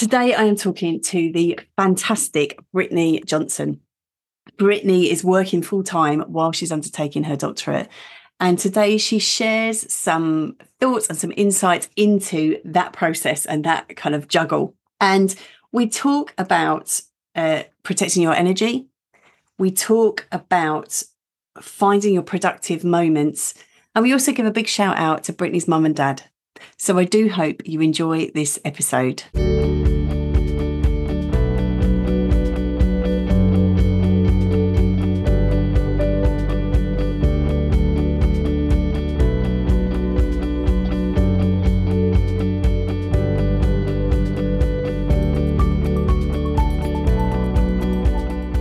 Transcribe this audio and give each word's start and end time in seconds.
Today, 0.00 0.32
I 0.32 0.44
am 0.44 0.56
talking 0.56 1.02
to 1.02 1.30
the 1.30 1.60
fantastic 1.76 2.58
Brittney 2.74 3.22
Johnson. 3.26 3.82
Brittney 4.58 5.10
is 5.10 5.22
working 5.22 5.62
full 5.62 5.82
time 5.82 6.22
while 6.22 6.52
she's 6.52 6.72
undertaking 6.72 7.24
her 7.24 7.36
doctorate. 7.36 7.86
And 8.40 8.58
today 8.58 8.96
she 8.96 9.18
shares 9.18 9.92
some 9.92 10.56
thoughts 10.80 11.10
and 11.10 11.18
some 11.18 11.34
insights 11.36 11.90
into 11.96 12.62
that 12.64 12.94
process 12.94 13.44
and 13.44 13.62
that 13.64 13.94
kind 13.94 14.14
of 14.14 14.26
juggle. 14.26 14.74
And 15.02 15.36
we 15.70 15.86
talk 15.86 16.32
about 16.38 17.02
uh, 17.34 17.64
protecting 17.82 18.22
your 18.22 18.32
energy. 18.32 18.86
We 19.58 19.70
talk 19.70 20.26
about 20.32 21.02
finding 21.60 22.14
your 22.14 22.22
productive 22.22 22.84
moments. 22.84 23.52
And 23.94 24.02
we 24.02 24.14
also 24.14 24.32
give 24.32 24.46
a 24.46 24.50
big 24.50 24.66
shout 24.66 24.96
out 24.96 25.24
to 25.24 25.34
Brittney's 25.34 25.68
mum 25.68 25.84
and 25.84 25.94
dad. 25.94 26.22
So 26.76 26.98
I 26.98 27.04
do 27.04 27.28
hope 27.28 27.62
you 27.64 27.80
enjoy 27.80 28.30
this 28.34 28.58
episode. 28.64 29.24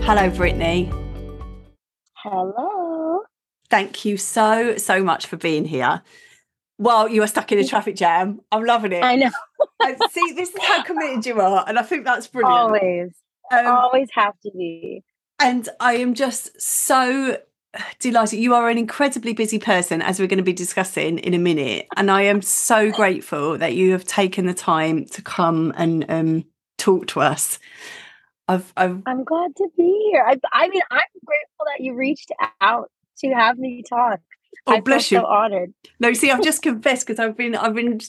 Hello, 0.09 0.27
Brittney. 0.31 0.91
Hello. 2.15 3.21
Thank 3.69 4.05
you 4.05 4.17
so, 4.17 4.75
so 4.75 5.03
much 5.03 5.27
for 5.27 5.37
being 5.37 5.65
here. 5.65 6.01
While 6.79 7.09
you 7.09 7.21
are 7.23 7.27
stuck 7.27 7.51
in 7.51 7.59
a 7.59 7.67
traffic 7.67 7.97
jam, 7.97 8.39
I'm 8.53 8.63
loving 8.63 8.93
it. 8.93 9.03
I 9.03 9.17
know. 9.17 9.31
See, 10.11 10.31
this 10.31 10.49
is 10.49 10.63
how 10.63 10.81
committed 10.85 11.25
you 11.25 11.41
are, 11.41 11.65
and 11.67 11.77
I 11.77 11.81
think 11.81 12.05
that's 12.05 12.27
brilliant. 12.27 12.57
Always. 12.57 13.11
Um, 13.51 13.67
Always 13.67 14.07
have 14.13 14.39
to 14.43 14.51
be. 14.51 15.03
And 15.41 15.67
I 15.81 15.97
am 15.97 16.13
just 16.13 16.61
so 16.61 17.37
delighted. 17.99 18.39
You 18.39 18.55
are 18.55 18.69
an 18.69 18.77
incredibly 18.77 19.33
busy 19.33 19.59
person, 19.59 20.01
as 20.01 20.21
we're 20.21 20.27
going 20.27 20.37
to 20.37 20.43
be 20.43 20.53
discussing 20.53 21.19
in 21.19 21.33
a 21.33 21.37
minute. 21.37 21.87
And 21.97 22.09
I 22.09 22.21
am 22.21 22.41
so 22.41 22.91
grateful 22.91 23.57
that 23.57 23.75
you 23.75 23.91
have 23.91 24.05
taken 24.05 24.45
the 24.45 24.53
time 24.53 25.05
to 25.07 25.21
come 25.21 25.73
and 25.75 26.05
um, 26.09 26.45
talk 26.77 27.07
to 27.07 27.19
us. 27.19 27.59
I've, 28.47 28.71
I've 28.77 29.03
I'm 29.05 29.25
glad 29.25 29.53
to 29.57 29.67
be 29.77 30.09
here. 30.11 30.23
I, 30.25 30.37
I 30.53 30.69
mean, 30.69 30.81
I'm 30.89 31.01
grateful 31.25 31.65
that 31.65 31.83
you 31.83 31.93
reached 31.93 32.31
out 32.61 32.89
to 33.19 33.27
have 33.31 33.57
me 33.57 33.83
talk. 33.87 34.21
Oh, 34.67 34.73
I 34.73 34.79
bless 34.81 35.11
you. 35.11 35.19
So 35.19 35.25
honored. 35.25 35.73
No, 35.99 36.13
see, 36.13 36.31
I've 36.31 36.43
just 36.43 36.61
confessed 36.61 37.07
because 37.07 37.19
I've 37.19 37.37
been 37.37 37.55
I've 37.55 37.75
been 37.75 37.99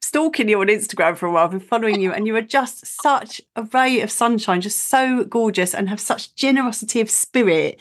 stalking 0.00 0.48
you 0.48 0.60
on 0.60 0.68
Instagram 0.68 1.16
for 1.16 1.26
a 1.26 1.32
while. 1.32 1.44
I've 1.44 1.50
been 1.50 1.60
following 1.60 2.00
you, 2.00 2.12
and 2.12 2.26
you 2.26 2.36
are 2.36 2.42
just 2.42 2.86
such 2.86 3.40
a 3.56 3.62
ray 3.64 4.00
of 4.00 4.10
sunshine, 4.10 4.60
just 4.60 4.88
so 4.88 5.24
gorgeous, 5.24 5.74
and 5.74 5.88
have 5.88 6.00
such 6.00 6.34
generosity 6.34 7.00
of 7.00 7.10
spirit 7.10 7.80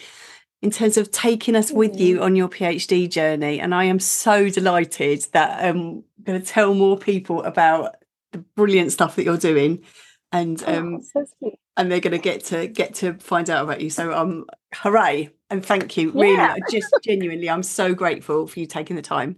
in 0.61 0.72
terms 0.72 0.97
of 0.97 1.11
taking 1.11 1.55
us 1.55 1.72
with 1.72 1.99
you 1.99 2.23
on 2.23 2.35
your 2.35 2.49
PhD 2.49 3.09
journey. 3.09 3.59
And 3.59 3.75
I 3.75 3.83
am 3.83 3.99
so 3.99 4.50
delighted 4.50 5.25
that 5.33 5.63
um, 5.63 6.03
I'm 6.17 6.23
going 6.23 6.41
to 6.41 6.45
tell 6.45 6.73
more 6.73 6.97
people 6.97 7.44
about 7.44 7.97
the 8.31 8.39
brilliant 8.39 8.91
stuff 8.91 9.16
that 9.16 9.23
you're 9.23 9.38
doing. 9.38 9.83
And 10.31 10.61
Oh, 10.67 10.77
um, 10.77 11.01
so 11.01 11.25
and 11.77 11.91
they're 11.91 11.99
going 11.99 12.11
to 12.11 12.17
get 12.17 12.43
to 12.45 12.67
get 12.67 12.95
to 12.95 13.13
find 13.15 13.49
out 13.49 13.63
about 13.63 13.81
you. 13.81 13.89
So 13.89 14.13
um, 14.13 14.45
hooray 14.73 15.29
and 15.49 15.65
thank 15.65 15.95
you. 15.97 16.11
Really, 16.11 16.33
Yeah. 16.33 16.55
Just 16.69 16.93
genuinely, 17.03 17.49
I'm 17.49 17.63
so 17.63 17.93
grateful 17.93 18.47
for 18.47 18.59
you 18.59 18.65
taking 18.65 18.95
the 18.95 19.01
time. 19.01 19.37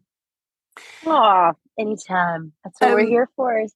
Aw, 1.05 1.51
anytime. 1.79 2.53
That's 2.63 2.79
what 2.79 2.89
Um, 2.91 2.95
we're 2.95 3.05
here 3.07 3.29
for. 3.35 3.59
is- 3.59 3.73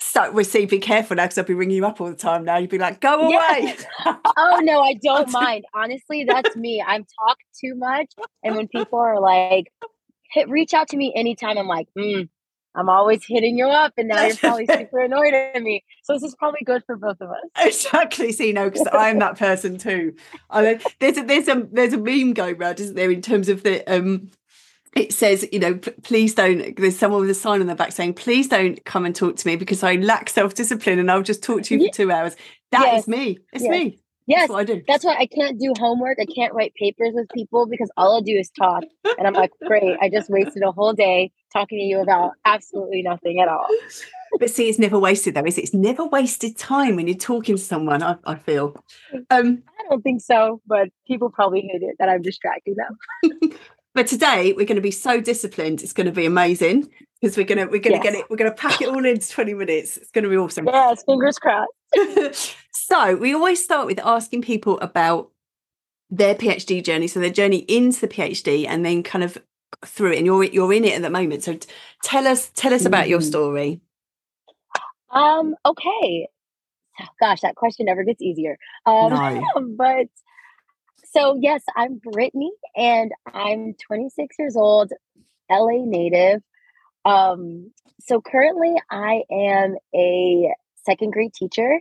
So 0.00 0.30
we'll 0.32 0.44
see. 0.44 0.66
Be 0.66 0.78
careful 0.78 1.16
now, 1.16 1.24
because 1.24 1.38
I'll 1.38 1.44
be 1.44 1.54
ringing 1.54 1.76
you 1.76 1.86
up 1.86 2.00
all 2.00 2.08
the 2.08 2.14
time. 2.16 2.44
Now 2.44 2.58
you'd 2.58 2.70
be 2.70 2.78
like, 2.78 3.00
"Go 3.00 3.20
away." 3.20 3.74
Yeah. 4.04 4.16
Oh 4.36 4.60
no, 4.62 4.80
I 4.82 4.94
don't 5.02 5.30
mind. 5.42 5.64
Honestly, 5.74 6.24
that's 6.24 6.54
me. 6.56 6.82
I'm 6.86 7.04
talk 7.04 7.38
too 7.58 7.74
much, 7.74 8.12
and 8.42 8.54
when 8.54 8.68
people 8.68 8.98
are 8.98 9.18
like, 9.20 9.72
hit, 10.30 10.48
reach 10.48 10.74
out 10.74 10.88
to 10.88 10.96
me 10.96 11.12
anytime, 11.16 11.56
I'm 11.58 11.66
like, 11.66 11.88
mm, 11.98 12.28
I'm 12.74 12.88
always 12.88 13.24
hitting 13.24 13.56
you 13.56 13.66
up, 13.66 13.92
and 13.96 14.08
now 14.08 14.26
you're 14.26 14.36
probably 14.40 14.66
super 14.66 15.00
annoyed 15.00 15.34
at 15.34 15.62
me. 15.62 15.84
So 16.02 16.14
this 16.14 16.22
is 16.22 16.34
probably 16.34 16.62
good 16.64 16.82
for 16.86 16.96
both 16.96 17.20
of 17.20 17.30
us. 17.30 17.36
exactly. 17.58 18.32
See, 18.32 18.52
no, 18.52 18.70
because 18.70 18.86
I 18.88 19.10
am 19.10 19.18
that 19.20 19.38
person 19.38 19.78
too. 19.78 20.14
I 20.50 20.80
there's 21.00 21.18
a 21.18 21.22
there's 21.22 21.48
a 21.48 21.66
there's 21.72 21.92
a 21.92 21.98
meme 21.98 22.34
going 22.34 22.56
around, 22.56 22.80
isn't 22.80 22.96
there, 22.96 23.10
in 23.10 23.22
terms 23.22 23.48
of 23.48 23.62
the 23.62 23.82
um. 23.92 24.30
It 24.96 25.12
says, 25.12 25.44
you 25.50 25.58
know, 25.58 25.74
please 26.04 26.36
don't. 26.36 26.76
There's 26.76 26.96
someone 26.96 27.22
with 27.22 27.30
a 27.30 27.34
sign 27.34 27.60
on 27.60 27.66
their 27.66 27.74
back 27.74 27.90
saying, 27.90 28.14
"Please 28.14 28.46
don't 28.46 28.84
come 28.84 29.04
and 29.04 29.14
talk 29.14 29.34
to 29.34 29.46
me 29.48 29.56
because 29.56 29.82
I 29.82 29.96
lack 29.96 30.30
self 30.30 30.54
discipline 30.54 31.00
and 31.00 31.10
I'll 31.10 31.22
just 31.22 31.42
talk 31.42 31.64
to 31.64 31.74
you 31.74 31.88
for 31.88 31.92
two 31.92 32.12
hours." 32.12 32.36
That 32.70 32.94
is 32.94 33.08
Yes. 33.08 33.08
me. 33.08 33.38
It's 33.52 33.64
Yes. 33.64 33.70
me. 33.72 34.00
Yes, 34.26 34.40
That's 34.42 34.50
what 34.52 34.58
I 34.60 34.64
do. 34.64 34.82
That's 34.88 35.04
why 35.04 35.16
I 35.16 35.26
can't 35.26 35.58
do 35.60 35.74
homework. 35.78 36.18
I 36.20 36.26
can't 36.26 36.54
write 36.54 36.74
papers 36.74 37.12
with 37.12 37.28
people 37.34 37.66
because 37.66 37.90
all 37.96 38.14
I'll 38.14 38.22
do 38.22 38.36
is 38.36 38.50
talk. 38.50 38.84
And 39.18 39.26
I'm 39.26 39.34
like, 39.34 39.50
great, 39.66 39.98
I 40.00 40.08
just 40.08 40.30
wasted 40.30 40.62
a 40.62 40.72
whole 40.72 40.94
day 40.94 41.30
talking 41.54 41.78
to 41.78 41.84
you 41.84 42.00
about 42.00 42.32
absolutely 42.44 43.02
nothing 43.02 43.40
at 43.40 43.48
all. 43.48 43.66
But 44.38 44.50
see, 44.50 44.68
it's 44.68 44.78
never 44.78 44.98
wasted 44.98 45.34
though, 45.34 45.44
is 45.44 45.58
it? 45.58 45.64
It's 45.64 45.74
never 45.74 46.04
wasted 46.04 46.56
time 46.56 46.96
when 46.96 47.06
you're 47.06 47.16
talking 47.16 47.56
to 47.56 47.62
someone, 47.62 48.02
I, 48.02 48.16
I 48.24 48.34
feel. 48.34 48.76
Um, 49.30 49.62
I 49.68 49.88
don't 49.88 50.02
think 50.02 50.20
so, 50.20 50.60
but 50.66 50.88
people 51.06 51.30
probably 51.30 51.60
hate 51.60 51.82
it 51.82 51.96
that 51.98 52.08
I'm 52.08 52.22
distracting 52.22 52.74
them. 52.74 53.52
but 53.94 54.06
today 54.06 54.52
we're 54.52 54.66
going 54.66 54.76
to 54.76 54.82
be 54.82 54.90
so 54.90 55.20
disciplined, 55.20 55.82
it's 55.82 55.92
going 55.92 56.06
to 56.06 56.12
be 56.12 56.26
amazing 56.26 56.90
because 57.20 57.36
we're 57.38 57.46
gonna 57.46 57.66
we're 57.66 57.80
gonna 57.80 58.00
get 58.00 58.14
it, 58.14 58.28
we're 58.28 58.36
gonna 58.36 58.52
pack 58.52 58.82
it 58.82 58.88
all 58.88 59.04
into 59.04 59.26
20 59.26 59.54
minutes. 59.54 59.96
It's 59.96 60.10
gonna 60.10 60.28
be 60.28 60.36
awesome. 60.36 60.66
Yes, 60.66 61.04
fingers 61.04 61.38
crossed. 61.38 62.56
so 62.72 63.16
we 63.16 63.32
always 63.32 63.64
start 63.64 63.86
with 63.86 63.98
asking 64.04 64.42
people 64.42 64.78
about 64.80 65.30
their 66.10 66.34
PhD 66.34 66.84
journey, 66.84 67.06
so 67.06 67.20
their 67.20 67.30
journey 67.30 67.58
into 67.68 68.00
the 68.02 68.08
PhD 68.08 68.66
and 68.68 68.84
then 68.84 69.02
kind 69.02 69.24
of 69.24 69.38
through 69.84 70.12
it. 70.12 70.18
And 70.18 70.26
you're 70.26 70.44
you're 70.44 70.72
in 70.72 70.84
it 70.84 70.94
at 70.94 71.02
the 71.02 71.10
moment. 71.10 71.44
So 71.44 71.58
tell 72.02 72.26
us 72.26 72.50
tell 72.54 72.74
us 72.74 72.84
about 72.84 73.08
your 73.08 73.20
Mhm. 73.20 73.24
story. 73.28 73.80
Um, 75.10 75.54
okay. 75.64 76.28
Gosh, 77.20 77.40
that 77.40 77.56
question 77.56 77.86
never 77.86 78.04
gets 78.04 78.22
easier. 78.22 78.58
Um, 78.86 79.10
No. 79.10 79.16
but 79.76 80.06
so 81.04 81.36
yes, 81.40 81.62
I'm 81.76 82.00
Brittney 82.00 82.50
and 82.76 83.12
I'm 83.32 83.74
26 83.86 84.36
years 84.38 84.56
old, 84.56 84.92
LA 85.50 85.84
native. 85.84 86.42
Um, 87.04 87.72
so 88.00 88.20
currently 88.20 88.74
I 88.90 89.22
am 89.30 89.76
a 89.94 90.52
second 90.84 91.12
grade 91.12 91.34
teacher. 91.34 91.80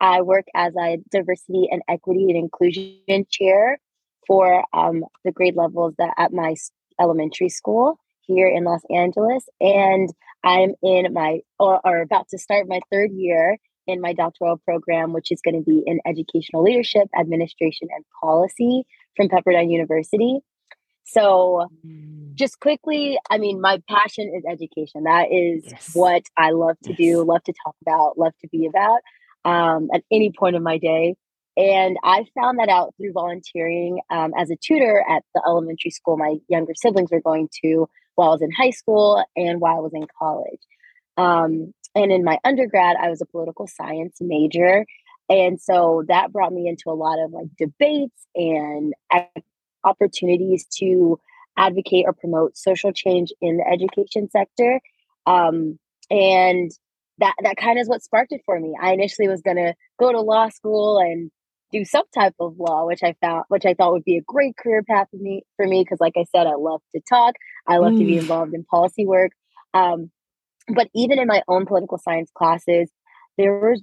I 0.00 0.22
work 0.22 0.46
as 0.54 0.74
a 0.76 0.98
diversity 1.10 1.68
and 1.70 1.82
equity 1.88 2.24
and 2.28 2.36
inclusion 2.36 3.26
chair 3.30 3.78
for 4.26 4.64
um, 4.72 5.04
the 5.24 5.32
grade 5.32 5.56
levels 5.56 5.94
that 5.98 6.14
at 6.18 6.32
my 6.32 6.54
elementary 7.00 7.48
school 7.48 7.98
here 8.22 8.48
in 8.48 8.64
Los 8.64 8.82
Angeles. 8.90 9.44
And 9.60 10.10
I'm 10.42 10.74
in 10.82 11.12
my 11.12 11.40
or, 11.58 11.80
or 11.84 12.00
about 12.00 12.28
to 12.30 12.38
start 12.38 12.68
my 12.68 12.80
third 12.90 13.10
year 13.12 13.58
in 13.86 14.00
my 14.00 14.12
doctoral 14.12 14.56
program, 14.58 15.12
which 15.12 15.30
is 15.30 15.40
going 15.42 15.56
to 15.56 15.62
be 15.62 15.82
in 15.86 16.00
educational 16.06 16.62
leadership, 16.62 17.08
administration, 17.18 17.88
and 17.94 18.04
policy 18.20 18.84
from 19.16 19.28
Pepperdine 19.28 19.70
University. 19.70 20.40
So, 21.04 21.68
just 22.34 22.58
quickly, 22.60 23.18
I 23.30 23.38
mean, 23.38 23.60
my 23.60 23.80
passion 23.88 24.32
is 24.34 24.42
education. 24.50 25.04
That 25.04 25.26
is 25.30 25.64
Yes. 25.66 25.90
what 25.94 26.22
I 26.36 26.50
love 26.50 26.76
to 26.84 26.90
Yes. 26.90 26.96
do, 26.96 27.24
love 27.24 27.42
to 27.44 27.52
talk 27.64 27.76
about, 27.82 28.18
love 28.18 28.32
to 28.40 28.48
be 28.48 28.66
about 28.66 29.00
um, 29.44 29.88
at 29.94 30.02
any 30.10 30.32
point 30.32 30.56
of 30.56 30.62
my 30.62 30.78
day. 30.78 31.14
And 31.56 31.96
I 32.02 32.24
found 32.34 32.58
that 32.58 32.68
out 32.68 32.94
through 32.96 33.12
volunteering 33.12 34.00
um, 34.10 34.32
as 34.36 34.50
a 34.50 34.56
tutor 34.56 35.04
at 35.08 35.22
the 35.34 35.42
elementary 35.46 35.90
school 35.90 36.16
my 36.16 36.36
younger 36.48 36.72
siblings 36.74 37.10
were 37.12 37.20
going 37.20 37.48
to 37.64 37.88
while 38.16 38.30
I 38.30 38.32
was 38.32 38.42
in 38.42 38.50
high 38.50 38.70
school 38.70 39.24
and 39.36 39.60
while 39.60 39.76
I 39.76 39.80
was 39.80 39.92
in 39.94 40.06
college. 40.18 40.60
Um, 41.16 41.72
and 41.94 42.10
in 42.10 42.24
my 42.24 42.38
undergrad, 42.44 42.96
I 43.00 43.08
was 43.08 43.20
a 43.20 43.26
political 43.26 43.68
science 43.68 44.16
major. 44.20 44.84
And 45.28 45.60
so 45.60 46.02
that 46.08 46.32
brought 46.32 46.52
me 46.52 46.68
into 46.68 46.84
a 46.88 46.92
lot 46.92 47.18
of 47.22 47.32
like 47.32 47.46
debates 47.56 48.26
and 48.34 48.92
opportunities 49.84 50.66
to 50.78 51.20
advocate 51.56 52.04
or 52.06 52.12
promote 52.12 52.56
social 52.56 52.92
change 52.92 53.32
in 53.40 53.58
the 53.58 53.66
education 53.66 54.28
sector. 54.28 54.80
Um, 55.26 55.78
and 56.10 56.70
that 57.18 57.34
that 57.42 57.56
kind 57.56 57.78
of 57.78 57.82
is 57.82 57.88
what 57.88 58.02
sparked 58.02 58.32
it 58.32 58.42
for 58.44 58.58
me. 58.58 58.74
I 58.80 58.92
initially 58.92 59.28
was 59.28 59.40
gonna 59.40 59.74
go 59.98 60.10
to 60.10 60.20
law 60.20 60.48
school 60.48 60.98
and 60.98 61.30
do 61.74 61.84
some 61.84 62.04
type 62.14 62.34
of 62.40 62.56
law, 62.58 62.86
which 62.86 63.02
I 63.02 63.14
found 63.20 63.44
which 63.48 63.66
I 63.66 63.74
thought 63.74 63.92
would 63.92 64.04
be 64.04 64.18
a 64.18 64.22
great 64.22 64.56
career 64.56 64.82
path 64.82 65.08
for 65.10 65.18
me 65.18 65.42
for 65.56 65.66
me 65.66 65.82
because 65.84 66.00
like 66.00 66.14
I 66.16 66.24
said, 66.34 66.46
I 66.46 66.54
love 66.56 66.82
to 66.94 67.02
talk, 67.08 67.34
I 67.68 67.78
love 67.78 67.96
to 67.96 68.04
be 68.04 68.16
Mm. 68.16 68.20
involved 68.20 68.54
in 68.54 68.64
policy 68.64 69.06
work. 69.06 69.32
Um, 69.74 70.10
but 70.74 70.88
even 70.94 71.18
in 71.18 71.26
my 71.28 71.42
own 71.48 71.66
political 71.66 71.98
science 71.98 72.30
classes, 72.34 72.90
there 73.38 73.58
was 73.60 73.82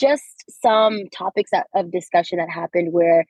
just 0.00 0.44
some 0.62 1.08
topics 1.10 1.50
that, 1.52 1.66
of 1.74 1.92
discussion 1.92 2.38
that 2.38 2.50
happened 2.50 2.92
where 2.92 3.26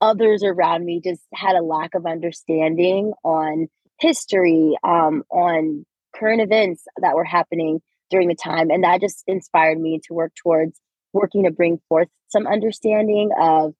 others 0.00 0.42
around 0.44 0.84
me 0.84 1.00
just 1.02 1.22
had 1.34 1.56
a 1.56 1.62
lack 1.62 1.94
of 1.94 2.06
understanding 2.06 3.12
on 3.24 3.68
history, 4.00 4.76
um, 4.84 5.24
on 5.30 5.84
current 6.14 6.40
events 6.40 6.84
that 7.02 7.14
were 7.16 7.24
happening 7.24 7.80
during 8.10 8.28
the 8.28 8.34
time. 8.34 8.70
And 8.70 8.84
that 8.84 9.00
just 9.00 9.24
inspired 9.26 9.80
me 9.80 10.00
to 10.06 10.14
work 10.14 10.32
towards 10.42 10.80
working 11.12 11.44
to 11.44 11.50
bring 11.50 11.80
forth 11.88 12.08
some 12.28 12.46
understanding 12.46 13.30
of 13.40 13.74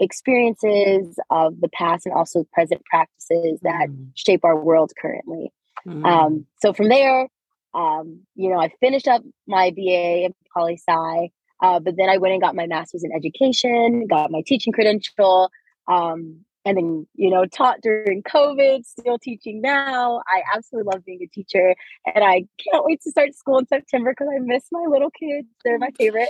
experiences 0.00 1.18
of 1.30 1.60
the 1.60 1.68
past 1.68 2.06
and 2.06 2.14
also 2.14 2.44
present 2.52 2.84
practices 2.84 3.58
that 3.62 3.88
mm. 3.88 4.10
shape 4.14 4.44
our 4.44 4.58
world 4.58 4.92
currently. 5.00 5.52
Mm. 5.86 6.04
Um, 6.04 6.46
so 6.62 6.72
from 6.72 6.88
there, 6.88 7.28
um, 7.74 8.20
you 8.34 8.50
know, 8.50 8.60
I 8.60 8.70
finished 8.80 9.08
up 9.08 9.22
my 9.46 9.70
BA 9.70 10.24
in 10.24 10.34
poli 10.54 10.76
sci, 10.76 11.30
uh, 11.62 11.80
but 11.80 11.96
then 11.96 12.08
I 12.08 12.18
went 12.18 12.32
and 12.32 12.42
got 12.42 12.54
my 12.54 12.66
master's 12.66 13.04
in 13.04 13.12
education, 13.12 14.06
got 14.06 14.30
my 14.30 14.42
teaching 14.46 14.72
credential, 14.72 15.50
um, 15.88 16.44
and 16.64 16.76
then 16.76 17.06
you 17.14 17.30
know 17.30 17.46
taught 17.46 17.80
during 17.82 18.22
covid 18.22 18.84
still 18.84 19.18
teaching 19.18 19.60
now 19.60 20.20
i 20.26 20.42
absolutely 20.54 20.90
love 20.92 21.04
being 21.04 21.22
a 21.22 21.26
teacher 21.26 21.74
and 22.14 22.24
i 22.24 22.44
can't 22.62 22.84
wait 22.84 23.00
to 23.00 23.10
start 23.10 23.34
school 23.34 23.58
in 23.58 23.66
september 23.66 24.12
because 24.12 24.28
i 24.34 24.38
miss 24.38 24.64
my 24.70 24.84
little 24.88 25.10
kids 25.10 25.48
they're 25.64 25.78
my 25.78 25.90
favorite 25.96 26.28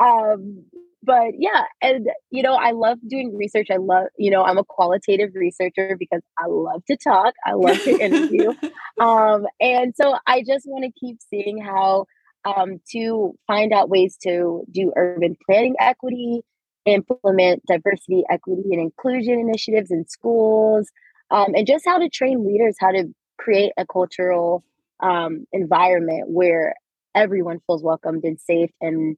um 0.00 0.64
but 1.02 1.32
yeah 1.38 1.64
and 1.82 2.08
you 2.30 2.42
know 2.42 2.54
i 2.54 2.70
love 2.70 2.98
doing 3.06 3.36
research. 3.36 3.68
I 3.70 3.76
love 3.76 4.06
you 4.18 4.30
know 4.30 4.42
i'm 4.42 4.58
a 4.58 4.64
qualitative 4.64 5.30
researcher 5.34 5.96
because 5.98 6.22
i 6.38 6.46
love 6.46 6.84
to 6.86 6.96
talk. 6.96 7.34
I 7.44 7.52
love 7.52 7.80
to 7.82 7.98
interview. 7.98 8.52
Um 9.00 9.48
and 9.58 9.92
so 10.00 10.16
i 10.28 10.44
just 10.46 10.66
want 10.68 10.84
to 10.84 11.00
keep 11.00 11.18
seeing 11.20 11.60
how 11.60 12.06
um 12.44 12.80
to 12.92 13.34
find 13.48 13.72
out 13.72 13.88
ways 13.88 14.16
to 14.22 14.64
do 14.70 14.92
urban 14.94 15.34
planning 15.44 15.74
equity 15.80 16.44
implement 16.86 17.64
diversity, 17.66 18.24
equity, 18.30 18.62
and 18.70 18.80
inclusion 18.80 19.38
initiatives 19.38 19.90
in 19.90 20.06
schools, 20.08 20.90
um, 21.30 21.54
and 21.54 21.66
just 21.66 21.84
how 21.86 21.98
to 21.98 22.08
train 22.08 22.46
leaders 22.46 22.76
how 22.78 22.90
to 22.90 23.04
create 23.38 23.72
a 23.76 23.86
cultural 23.86 24.64
um, 25.00 25.46
environment 25.52 26.28
where 26.28 26.74
everyone 27.14 27.60
feels 27.66 27.82
welcomed 27.82 28.24
and 28.24 28.40
safe 28.40 28.70
and 28.80 29.16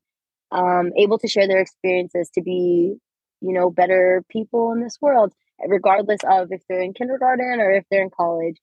um, 0.52 0.93
able 0.96 1.19
to 1.19 1.28
share 1.28 1.48
their 1.48 1.60
experiences 1.60 2.31
to 2.34 2.43
be, 2.43 2.96
you 3.40 3.52
know, 3.52 3.70
better 3.70 4.25
people 4.28 4.72
in 4.72 4.81
this 4.81 4.98
world, 5.00 5.32
regardless 5.66 6.20
of 6.28 6.48
if 6.50 6.62
they're 6.69 6.82
in 6.82 6.94
kindergarten 6.94 7.60
or 7.60 7.72
if 7.72 7.84
they're 7.90 8.02
in 8.02 8.10
college. 8.10 8.56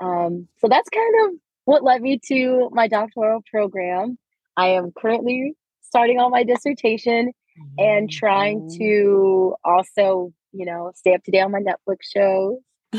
Um, 0.00 0.48
so 0.58 0.68
that's 0.68 0.88
kind 0.88 1.14
of 1.24 1.38
what 1.64 1.84
led 1.84 2.02
me 2.02 2.20
to 2.28 2.68
my 2.72 2.88
doctoral 2.88 3.42
program. 3.50 4.18
I 4.56 4.68
am 4.68 4.92
currently 4.96 5.54
starting 5.82 6.18
on 6.18 6.30
my 6.30 6.44
dissertation 6.44 7.32
and 7.78 8.10
trying 8.10 8.62
mm-hmm. 8.62 8.78
to 8.78 9.54
also, 9.64 10.32
you 10.52 10.66
know, 10.66 10.92
stay 10.94 11.14
up 11.14 11.22
to 11.24 11.30
date 11.30 11.40
on 11.40 11.52
my 11.52 11.60
Netflix 11.60 11.98
shows, 12.12 12.58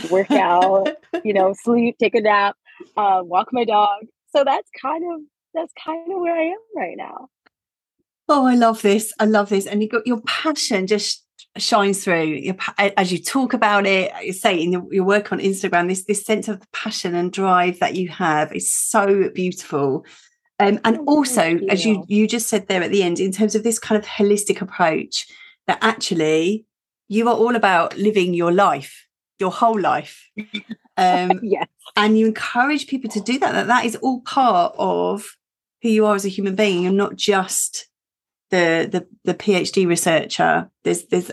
work 0.09 0.31
out, 0.31 0.89
you 1.23 1.33
know, 1.33 1.53
sleep, 1.63 1.97
take 1.97 2.15
a 2.15 2.21
nap, 2.21 2.55
uh, 2.97 3.21
walk 3.23 3.49
my 3.51 3.65
dog. 3.65 4.05
So 4.29 4.43
that's 4.43 4.69
kind 4.81 5.03
of 5.13 5.21
that's 5.53 5.71
kind 5.83 6.11
of 6.11 6.19
where 6.19 6.35
I 6.35 6.47
am 6.47 6.57
right 6.75 6.97
now. 6.97 7.29
Oh, 8.27 8.45
I 8.45 8.55
love 8.55 8.81
this. 8.81 9.13
I 9.19 9.25
love 9.25 9.49
this. 9.49 9.67
And 9.67 9.81
you 9.81 9.89
got 9.89 10.07
your 10.07 10.21
passion 10.21 10.87
just 10.87 11.23
shines 11.57 12.03
through 12.03 12.23
your, 12.23 12.55
as 12.77 13.13
you 13.13 13.17
talk 13.17 13.53
about 13.53 13.85
it 13.85 14.11
you 14.21 14.33
say 14.33 14.61
in 14.61 14.73
your, 14.73 14.85
your 14.91 15.05
work 15.05 15.31
on 15.31 15.39
instagram 15.39 15.87
this 15.87 16.03
this 16.03 16.25
sense 16.25 16.49
of 16.49 16.61
passion 16.73 17.15
and 17.15 17.31
drive 17.31 17.79
that 17.79 17.95
you 17.95 18.09
have 18.09 18.51
is 18.53 18.69
so 18.69 19.29
beautiful 19.29 20.03
um, 20.59 20.79
and 20.85 20.99
oh, 20.99 21.17
also, 21.17 21.43
you. 21.43 21.67
as 21.69 21.85
you 21.85 22.05
you 22.07 22.27
just 22.27 22.47
said 22.47 22.67
there 22.67 22.81
at 22.81 22.91
the 22.91 23.03
end, 23.03 23.19
in 23.19 23.31
terms 23.31 23.55
of 23.55 23.63
this 23.63 23.79
kind 23.79 24.01
of 24.01 24.07
holistic 24.07 24.61
approach, 24.61 25.27
that 25.67 25.79
actually 25.81 26.65
you 27.07 27.27
are 27.27 27.35
all 27.35 27.55
about 27.55 27.97
living 27.97 28.33
your 28.33 28.51
life, 28.51 29.05
your 29.37 29.51
whole 29.51 29.79
life. 29.79 30.29
Um, 30.97 31.39
yes. 31.43 31.67
And 31.97 32.17
you 32.17 32.25
encourage 32.25 32.87
people 32.87 33.09
to 33.11 33.19
do 33.19 33.37
that. 33.39 33.51
That 33.51 33.67
that 33.67 33.85
is 33.85 33.97
all 33.97 34.21
part 34.21 34.75
of 34.77 35.35
who 35.81 35.89
you 35.89 36.05
are 36.05 36.15
as 36.15 36.25
a 36.25 36.29
human 36.29 36.55
being. 36.55 36.83
You're 36.83 36.93
not 36.93 37.17
just 37.17 37.87
the 38.51 38.87
the 38.91 39.07
the 39.23 39.33
PhD 39.33 39.87
researcher. 39.87 40.69
There's 40.83 41.05
there's 41.05 41.31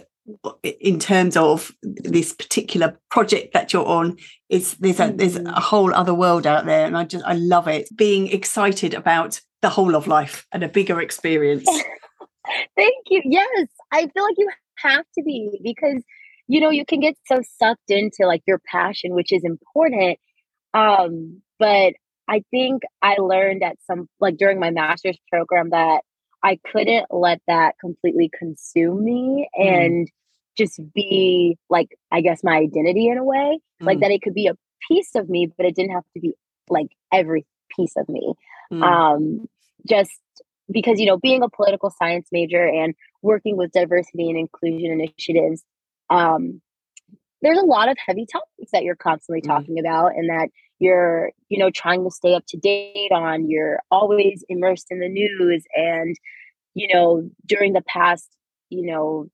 in 0.62 1.00
terms 1.00 1.36
of 1.36 1.72
this 1.82 2.32
particular 2.32 2.98
project 3.10 3.52
that 3.54 3.72
you're 3.72 3.86
on 3.86 4.16
is 4.48 4.74
there's 4.74 5.00
a 5.00 5.12
there's 5.12 5.36
a 5.36 5.40
mm. 5.40 5.58
whole 5.58 5.92
other 5.92 6.14
world 6.14 6.46
out 6.46 6.64
there 6.64 6.86
and 6.86 6.96
i 6.96 7.04
just 7.04 7.24
i 7.24 7.34
love 7.34 7.66
it 7.66 7.88
being 7.96 8.28
excited 8.28 8.94
about 8.94 9.40
the 9.62 9.68
whole 9.68 9.96
of 9.96 10.06
life 10.06 10.46
and 10.52 10.62
a 10.62 10.68
bigger 10.68 11.00
experience 11.00 11.64
thank 12.76 12.94
you 13.08 13.20
yes 13.24 13.68
i 13.90 14.02
feel 14.02 14.22
like 14.22 14.38
you 14.38 14.48
have 14.76 15.04
to 15.14 15.24
be 15.24 15.60
because 15.64 16.02
you 16.46 16.60
know 16.60 16.70
you 16.70 16.84
can 16.84 17.00
get 17.00 17.16
so 17.26 17.40
sucked 17.58 17.90
into 17.90 18.24
like 18.24 18.42
your 18.46 18.60
passion 18.70 19.14
which 19.14 19.32
is 19.32 19.42
important 19.42 20.18
um 20.74 21.42
but 21.58 21.94
i 22.28 22.44
think 22.52 22.82
i 23.02 23.16
learned 23.16 23.64
at 23.64 23.76
some 23.86 24.08
like 24.20 24.36
during 24.36 24.60
my 24.60 24.70
master's 24.70 25.18
program 25.32 25.70
that 25.70 26.02
I 26.42 26.58
couldn't 26.72 27.06
let 27.10 27.40
that 27.46 27.74
completely 27.80 28.30
consume 28.36 29.04
me 29.04 29.48
mm. 29.58 29.66
and 29.66 30.08
just 30.56 30.80
be 30.94 31.56
like, 31.70 31.88
I 32.10 32.20
guess, 32.20 32.42
my 32.42 32.56
identity 32.56 33.08
in 33.08 33.18
a 33.18 33.24
way. 33.24 33.58
Mm. 33.82 33.86
Like 33.86 34.00
that 34.00 34.10
it 34.10 34.22
could 34.22 34.34
be 34.34 34.48
a 34.48 34.56
piece 34.88 35.14
of 35.14 35.28
me, 35.28 35.50
but 35.56 35.66
it 35.66 35.74
didn't 35.74 35.92
have 35.92 36.04
to 36.14 36.20
be 36.20 36.34
like 36.68 36.88
every 37.12 37.46
piece 37.76 37.94
of 37.96 38.08
me. 38.08 38.34
Mm. 38.72 38.82
Um, 38.82 39.48
just 39.88 40.12
because, 40.70 41.00
you 41.00 41.06
know, 41.06 41.18
being 41.18 41.42
a 41.42 41.48
political 41.48 41.90
science 41.90 42.28
major 42.32 42.66
and 42.66 42.94
working 43.22 43.56
with 43.56 43.72
diversity 43.72 44.28
and 44.28 44.38
inclusion 44.38 44.90
initiatives, 44.90 45.62
um, 46.10 46.60
there's 47.40 47.58
a 47.58 47.64
lot 47.64 47.90
of 47.90 47.96
heavy 48.04 48.26
topics 48.30 48.70
that 48.72 48.84
you're 48.84 48.96
constantly 48.96 49.42
mm. 49.42 49.46
talking 49.46 49.78
about 49.78 50.12
and 50.16 50.28
that 50.30 50.48
you're 50.82 51.30
you 51.48 51.58
know 51.58 51.70
trying 51.70 52.04
to 52.04 52.10
stay 52.10 52.34
up 52.34 52.44
to 52.48 52.56
date 52.56 53.12
on 53.12 53.48
you're 53.48 53.80
always 53.90 54.44
immersed 54.48 54.86
in 54.90 54.98
the 54.98 55.08
news 55.08 55.64
and 55.74 56.16
you 56.74 56.92
know 56.92 57.28
during 57.46 57.72
the 57.72 57.82
past 57.82 58.28
you 58.68 58.84
know 58.84 59.26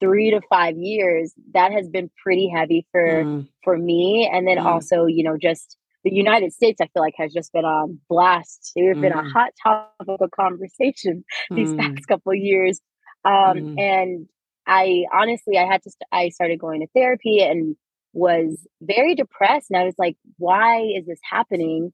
3 0.00 0.30
to 0.30 0.40
5 0.48 0.76
years 0.76 1.32
that 1.54 1.72
has 1.72 1.88
been 1.88 2.10
pretty 2.22 2.48
heavy 2.48 2.86
for 2.90 3.24
mm. 3.24 3.48
for 3.62 3.78
me 3.78 4.28
and 4.32 4.46
then 4.46 4.58
mm. 4.58 4.64
also 4.64 5.06
you 5.06 5.22
know 5.22 5.36
just 5.36 5.76
the 6.04 6.14
United 6.14 6.52
States, 6.52 6.80
I 6.80 6.86
feel 6.86 7.02
like, 7.02 7.14
has 7.18 7.32
just 7.32 7.52
been 7.52 7.64
on 7.64 7.98
blast. 8.08 8.70
It's 8.76 8.96
mm. 8.96 9.00
been 9.00 9.12
a 9.12 9.16
mm. 9.16 9.32
hot 9.32 9.50
topic 9.60 10.20
of 10.20 10.30
conversation 10.30 11.24
these 11.50 11.74
past 11.74 12.06
couple 12.06 12.32
years. 12.34 12.80
Um. 13.24 13.76
And 13.78 14.28
I 14.68 15.06
honestly, 15.12 15.58
I 15.58 15.64
had 15.64 15.82
to, 15.82 15.90
st- 15.90 16.08
I 16.12 16.28
started 16.28 16.60
going 16.60 16.82
to 16.82 16.86
therapy 16.94 17.40
and 17.40 17.74
was 18.12 18.66
very 18.80 19.14
depressed. 19.14 19.66
And 19.70 19.80
I 19.80 19.84
was 19.84 19.94
like, 19.98 20.16
why 20.38 20.80
is 20.80 21.06
this 21.06 21.20
happening? 21.28 21.92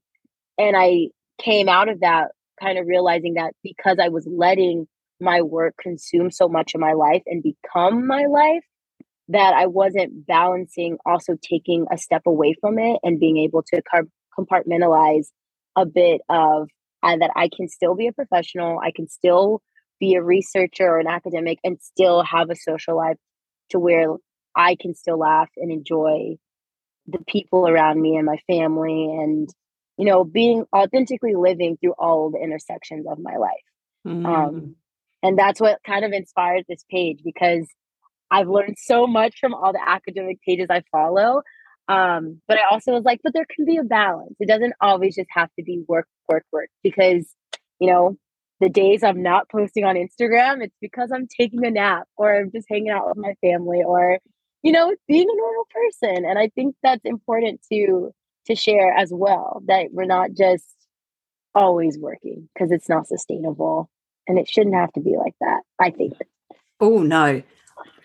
And 0.57 0.75
I 0.77 1.09
came 1.41 1.67
out 1.67 1.89
of 1.89 1.99
that 2.01 2.31
kind 2.61 2.77
of 2.77 2.87
realizing 2.87 3.33
that 3.35 3.53
because 3.63 3.97
I 4.01 4.09
was 4.09 4.27
letting 4.29 4.87
my 5.19 5.41
work 5.41 5.75
consume 5.81 6.31
so 6.31 6.47
much 6.47 6.73
of 6.73 6.81
my 6.81 6.93
life 6.93 7.23
and 7.25 7.43
become 7.43 8.07
my 8.07 8.25
life, 8.25 8.63
that 9.29 9.53
I 9.53 9.65
wasn't 9.67 10.27
balancing 10.27 10.97
also 11.05 11.35
taking 11.41 11.85
a 11.91 11.97
step 11.97 12.23
away 12.25 12.55
from 12.61 12.77
it 12.77 12.99
and 13.03 13.19
being 13.19 13.37
able 13.37 13.63
to 13.73 13.81
compartmentalize 14.37 15.27
a 15.75 15.85
bit 15.85 16.21
of 16.29 16.69
uh, 17.03 17.17
that 17.17 17.31
I 17.35 17.49
can 17.55 17.67
still 17.67 17.95
be 17.95 18.07
a 18.07 18.13
professional, 18.13 18.79
I 18.79 18.91
can 18.95 19.07
still 19.07 19.61
be 19.99 20.15
a 20.15 20.23
researcher 20.23 20.85
or 20.85 20.99
an 20.99 21.07
academic 21.07 21.59
and 21.63 21.77
still 21.81 22.23
have 22.23 22.49
a 22.49 22.55
social 22.55 22.97
life 22.97 23.17
to 23.71 23.79
where 23.79 24.15
I 24.55 24.75
can 24.79 24.95
still 24.95 25.19
laugh 25.19 25.49
and 25.57 25.71
enjoy 25.71 26.37
the 27.07 27.19
people 27.27 27.67
around 27.67 28.01
me 28.01 28.15
and 28.15 28.25
my 28.25 28.37
family 28.47 29.05
and 29.05 29.49
you 29.97 30.05
know 30.05 30.23
being 30.23 30.65
authentically 30.75 31.35
living 31.35 31.77
through 31.77 31.93
all 31.97 32.31
the 32.31 32.39
intersections 32.39 33.05
of 33.09 33.19
my 33.19 33.37
life 33.37 33.51
mm. 34.05 34.25
um, 34.25 34.75
and 35.23 35.37
that's 35.37 35.61
what 35.61 35.79
kind 35.85 36.03
of 36.03 36.11
inspired 36.11 36.65
this 36.67 36.83
page 36.89 37.19
because 37.23 37.67
i've 38.31 38.47
learned 38.47 38.77
so 38.79 39.07
much 39.07 39.35
from 39.39 39.53
all 39.53 39.71
the 39.71 39.81
academic 39.85 40.39
pages 40.41 40.67
i 40.69 40.81
follow 40.91 41.41
um, 41.87 42.41
but 42.47 42.57
i 42.57 42.63
also 42.71 42.91
was 42.91 43.03
like 43.03 43.19
but 43.23 43.33
there 43.33 43.45
can 43.55 43.65
be 43.65 43.77
a 43.77 43.83
balance 43.83 44.35
it 44.39 44.47
doesn't 44.47 44.73
always 44.81 45.15
just 45.15 45.29
have 45.31 45.49
to 45.57 45.63
be 45.63 45.83
work 45.87 46.07
work 46.27 46.45
work 46.51 46.69
because 46.83 47.27
you 47.79 47.87
know 47.87 48.17
the 48.61 48.69
days 48.69 49.03
i'm 49.03 49.21
not 49.21 49.49
posting 49.49 49.83
on 49.83 49.95
instagram 49.95 50.63
it's 50.63 50.75
because 50.81 51.11
i'm 51.13 51.27
taking 51.27 51.63
a 51.65 51.69
nap 51.69 52.07
or 52.17 52.35
i'm 52.35 52.51
just 52.51 52.67
hanging 52.69 52.89
out 52.89 53.07
with 53.07 53.17
my 53.17 53.35
family 53.41 53.83
or 53.85 54.17
you 54.65 54.71
know, 54.71 54.93
being 55.07 55.29
a 55.29 55.35
normal 55.37 55.67
person. 55.71 56.25
And 56.25 56.39
I 56.39 56.49
think 56.49 56.75
that's 56.81 57.05
important 57.05 57.61
to 57.71 58.11
to 58.47 58.55
share 58.55 58.91
as 58.93 59.11
well 59.13 59.61
that 59.67 59.89
we're 59.91 60.05
not 60.05 60.33
just 60.33 60.65
always 61.53 61.97
working 61.97 62.49
because 62.53 62.71
it's 62.71 62.89
not 62.89 63.07
sustainable 63.07 63.89
and 64.27 64.37
it 64.37 64.49
shouldn't 64.49 64.75
have 64.75 64.91
to 64.93 64.99
be 64.99 65.15
like 65.17 65.35
that. 65.39 65.61
I 65.79 65.91
think. 65.91 66.13
Oh 66.79 67.03
no. 67.03 67.43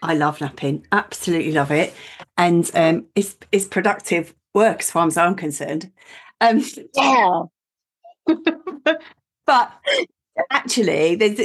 I 0.02 0.14
love 0.14 0.40
napping. 0.40 0.87
Absolutely 0.93 1.52
love 1.52 1.71
it. 1.71 1.95
And 2.37 2.71
um 2.75 3.07
it's 3.14 3.38
it's 3.50 3.67
productive 3.67 4.35
work 4.55 4.81
as 4.81 4.90
far 4.90 5.07
as 5.07 5.17
I'm 5.17 5.37
concerned. 5.37 5.90
Um 6.43 6.62
yeah. 6.95 7.43
but 9.47 9.73
actually 10.50 11.14
there's 11.17 11.40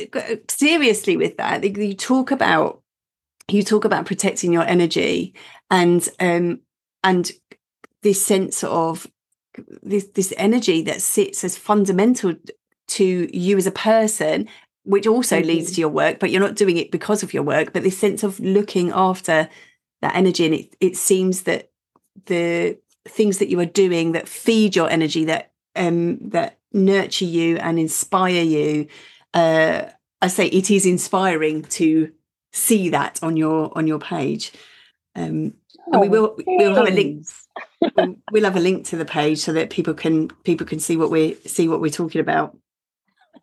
seriously 0.50 1.16
with 1.16 1.38
that 1.38 1.64
you 1.64 1.94
talk 1.94 2.32
about 2.32 2.82
you 3.48 3.64
talk 3.64 3.86
about 3.86 4.06
protecting 4.06 4.52
your 4.52 4.64
energy 4.64 5.34
and 5.70 6.10
um 6.20 6.60
and 7.04 7.32
this 8.02 8.24
sense 8.24 8.64
of 8.64 9.08
this 9.84 10.06
this 10.16 10.34
energy 10.38 10.82
that 10.82 11.02
sits 11.02 11.44
as 11.44 11.58
fundamental 11.58 12.34
to 12.88 13.30
you 13.38 13.58
as 13.58 13.68
a 13.68 13.72
person 13.72 14.48
which 14.84 15.08
also 15.08 15.38
mm-hmm. 15.38 15.48
leads 15.48 15.74
to 15.74 15.82
your 15.82 15.90
work 15.90 16.20
but 16.20 16.32
you're 16.32 16.42
not 16.42 16.56
doing 16.56 16.78
it 16.78 16.92
because 16.92 17.24
of 17.24 17.34
your 17.34 17.44
work 17.44 17.74
but 17.74 17.84
this 17.84 17.98
sense 17.98 18.24
of 18.24 18.40
looking 18.40 18.92
after 18.92 19.50
that 20.02 20.16
energy 20.16 20.46
and 20.46 20.56
it, 20.56 20.76
it 20.80 20.98
seems 20.98 21.44
that 21.44 21.70
the 22.26 22.78
things 23.08 23.38
that 23.38 23.50
you 23.50 23.60
are 23.60 23.66
doing 23.66 24.14
that 24.14 24.28
feed 24.28 24.76
your 24.76 24.90
energy 24.90 25.26
that 25.26 25.52
um 25.76 26.18
that 26.30 26.60
nurture 26.74 27.26
you 27.26 27.58
and 27.58 27.80
inspire 27.80 28.44
you 28.44 28.88
uh 29.34 29.84
i 30.22 30.28
say 30.28 30.48
it 30.48 30.70
is 30.70 30.86
inspiring 30.86 31.64
to 31.64 32.12
see 32.56 32.90
that 32.90 33.20
on 33.22 33.38
your 33.38 33.78
on 33.78 33.88
your 33.88 34.00
page. 34.00 34.52
Um 35.16 35.54
and 35.92 36.02
we 36.02 36.10
will 36.10 36.36
we'll 36.46 36.76
have 36.76 36.88
a 36.88 36.92
link 36.92 37.28
we'll, 38.32 38.44
have 38.44 38.56
a 38.56 38.60
link 38.60 38.86
to 38.88 38.98
the 38.98 39.06
page 39.06 39.40
so 39.40 39.54
that 39.54 39.70
people 39.70 39.94
can 39.94 40.30
people 40.44 40.66
can 40.66 40.80
see 40.80 40.98
what 40.98 41.12
we 41.12 41.36
see 41.46 41.68
what 41.68 41.82
we're 41.82 41.92
talking 41.92 42.22
about. 42.22 42.58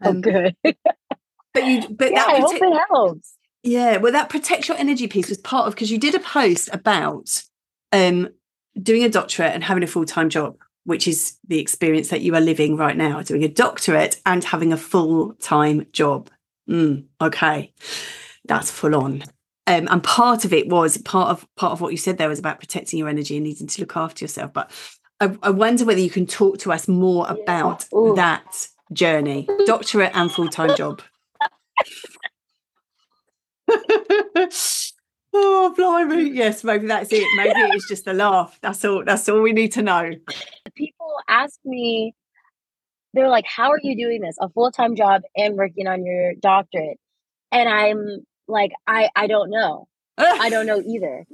Oh, 0.03 0.11
um, 0.11 0.17
oh, 0.17 0.21
good. 0.21 0.57
but 0.63 1.65
you 1.65 1.89
but 1.89 2.11
yeah, 2.11 2.25
that 2.25 2.29
I 2.29 2.41
hope 2.41 2.55
it 2.55 2.81
helps. 2.91 3.35
Yeah 3.63 3.99
well 3.99 4.13
that 4.13 4.29
protects 4.29 4.69
your 4.69 4.77
energy 4.79 5.07
piece 5.07 5.29
was 5.29 5.39
part 5.39 5.67
of 5.67 5.75
because 5.75 5.91
you 5.91 5.99
did 5.99 6.15
a 6.15 6.21
post 6.21 6.69
about 6.73 7.43
um 7.93 8.29
doing 8.81 9.05
a 9.05 9.09
doctorate 9.09 9.53
and 9.53 9.63
having 9.63 9.85
a 9.85 9.87
full-time 9.87 10.31
job 10.31 10.57
which 10.85 11.07
is 11.07 11.37
the 11.47 11.61
experience 11.61 12.09
that 12.09 12.23
you 12.23 12.35
are 12.35 12.41
living 12.41 12.77
right 12.77 12.97
now 12.97 13.23
doing 13.23 13.45
a 13.45 13.49
doctorate 13.49 14.21
and 14.27 14.43
having 14.43 14.73
a 14.73 14.77
full-time 14.77 15.87
job. 15.93 16.31
Mm, 16.69 17.05
okay 17.21 17.73
that's 18.53 18.71
full 18.71 18.95
on. 18.95 19.23
Um, 19.67 19.89
and 19.91 20.03
part 20.03 20.45
of 20.45 20.53
it 20.53 20.69
was 20.69 20.99
part 20.99 21.31
of 21.31 21.47
part 21.57 21.73
of 21.73 21.81
what 21.81 21.93
you 21.93 21.97
said 21.97 22.19
there 22.19 22.29
was 22.29 22.39
about 22.41 22.59
protecting 22.59 22.99
your 22.99 23.09
energy 23.09 23.37
and 23.37 23.45
needing 23.45 23.69
to 23.69 23.81
look 23.81 23.97
after 23.97 24.25
yourself 24.25 24.53
but 24.53 24.73
i, 25.21 25.37
I 25.41 25.51
wonder 25.51 25.85
whether 25.85 26.01
you 26.01 26.11
can 26.11 26.27
talk 26.27 26.59
to 26.59 26.73
us 26.73 26.89
more 26.89 27.29
about 27.29 27.87
yeah. 27.93 28.13
that 28.17 28.67
journey 28.93 29.49
doctorate 29.67 30.11
and 30.15 30.33
full-time 30.33 30.77
job. 30.77 31.01
Oh 35.35 35.73
blimey. 35.75 36.29
Yes 36.35 36.63
maybe 36.63 36.87
that's 36.89 37.11
it. 37.11 37.27
Maybe 37.37 37.59
it's 37.75 37.89
just 37.89 38.07
a 38.07 38.13
laugh. 38.13 38.59
That's 38.61 38.85
all 38.85 39.03
that's 39.03 39.27
all 39.31 39.41
we 39.41 39.55
need 39.55 39.73
to 39.73 39.83
know. 39.83 40.11
People 40.75 41.15
ask 41.27 41.59
me 41.65 42.15
they're 43.15 43.31
like 43.31 43.47
how 43.47 43.71
are 43.71 43.81
you 43.83 43.97
doing 43.97 44.21
this? 44.21 44.37
A 44.43 44.51
full-time 44.51 44.95
job 44.95 45.23
and 45.35 45.57
working 45.57 45.87
on 45.87 46.05
your 46.05 46.35
doctorate. 46.35 46.99
And 47.51 47.67
i'm 47.67 48.27
like 48.49 48.73
i 48.87 49.11
i 49.17 49.27
don't 49.27 49.51
know. 49.51 49.89
I 50.19 50.51
don't 50.51 50.67
know 50.67 50.81
either 50.81 51.27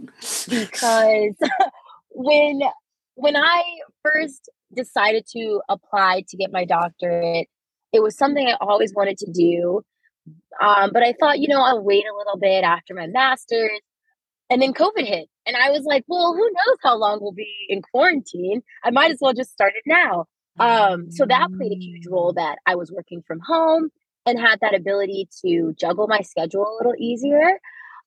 because 0.49 1.35
when 2.11 2.63
when 3.15 3.37
i 3.37 3.63
first 4.03 4.49
decided 4.75 5.27
to 5.33 5.61
apply 5.69 6.25
to 6.29 6.37
get 6.37 6.53
my 6.53 6.65
doctorate 6.65 7.49
it 7.93 8.03
was 8.03 8.17
something 8.17 8.47
i 8.47 8.57
always 8.61 8.95
wanted 8.95 9.19
to 9.19 9.31
do 9.31 9.83
um, 10.63 10.91
but 10.93 11.03
i 11.03 11.13
thought 11.19 11.39
you 11.39 11.49
know 11.49 11.61
i'll 11.61 11.83
wait 11.83 12.05
a 12.05 12.17
little 12.17 12.39
bit 12.39 12.65
after 12.65 12.95
my 12.95 13.07
master's 13.07 13.81
and 14.51 14.63
then 14.63 14.73
covid 14.73 15.07
hit 15.07 15.29
and 15.47 15.57
i 15.57 15.71
was 15.71 15.85
like 15.85 16.05
well 16.07 16.35
who 16.35 16.45
knows 16.45 16.79
how 16.83 16.97
long 16.97 17.19
we'll 17.21 17.33
be 17.33 17.53
in 17.69 17.83
quarantine? 17.83 18.63
I 18.85 18.91
might 18.91 19.11
as 19.11 19.19
well 19.21 19.33
just 19.33 19.53
start 19.53 19.75
it 19.77 19.85
now. 19.87 20.27
Um, 20.61 21.13
so 21.13 21.25
that 21.25 21.49
played 21.57 21.71
a 21.71 21.77
huge 21.77 22.07
role 22.09 22.33
that 22.33 22.59
i 22.67 22.75
was 22.75 22.91
working 22.91 23.23
from 23.27 23.39
home 23.41 23.91
and 24.29 24.39
had 24.39 24.61
that 24.61 24.75
ability 24.75 25.29
to 25.45 25.75
juggle 25.79 26.07
my 26.07 26.21
schedule 26.21 26.63
a 26.63 26.77
little 26.77 26.95
easier. 26.99 27.59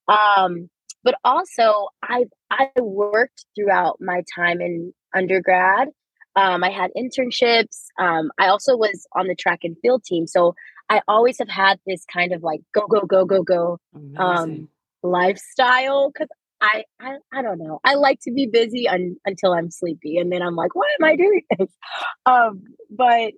Um, 0.07 0.69
but 1.03 1.15
also, 1.23 1.87
I 2.03 2.25
I 2.51 2.69
worked 2.79 3.45
throughout 3.55 3.97
my 3.99 4.23
time 4.35 4.61
in 4.61 4.93
undergrad. 5.15 5.89
Um, 6.35 6.63
I 6.63 6.69
had 6.69 6.91
internships. 6.95 7.85
Um, 7.99 8.31
I 8.39 8.47
also 8.47 8.77
was 8.77 9.05
on 9.15 9.27
the 9.27 9.35
track 9.35 9.59
and 9.63 9.75
field 9.81 10.03
team, 10.03 10.27
so 10.27 10.53
I 10.89 11.01
always 11.07 11.39
have 11.39 11.49
had 11.49 11.79
this 11.85 12.05
kind 12.11 12.33
of 12.33 12.43
like 12.43 12.61
go 12.73 12.85
go 12.87 13.01
go 13.01 13.25
go 13.25 13.43
go 13.43 13.79
um, 14.17 14.67
lifestyle 15.03 16.11
because 16.11 16.29
I, 16.61 16.83
I 16.99 17.17
I 17.33 17.41
don't 17.41 17.57
know. 17.57 17.79
I 17.83 17.95
like 17.95 18.19
to 18.21 18.31
be 18.31 18.45
busy 18.45 18.87
un, 18.87 19.15
until 19.25 19.53
I'm 19.53 19.71
sleepy, 19.71 20.17
and 20.17 20.31
then 20.31 20.41
I'm 20.41 20.55
like, 20.55 20.75
why 20.75 20.87
am 20.99 21.05
I 21.05 21.15
doing 21.15 21.41
this? 21.57 21.69
Um, 22.25 22.63
but 22.89 23.33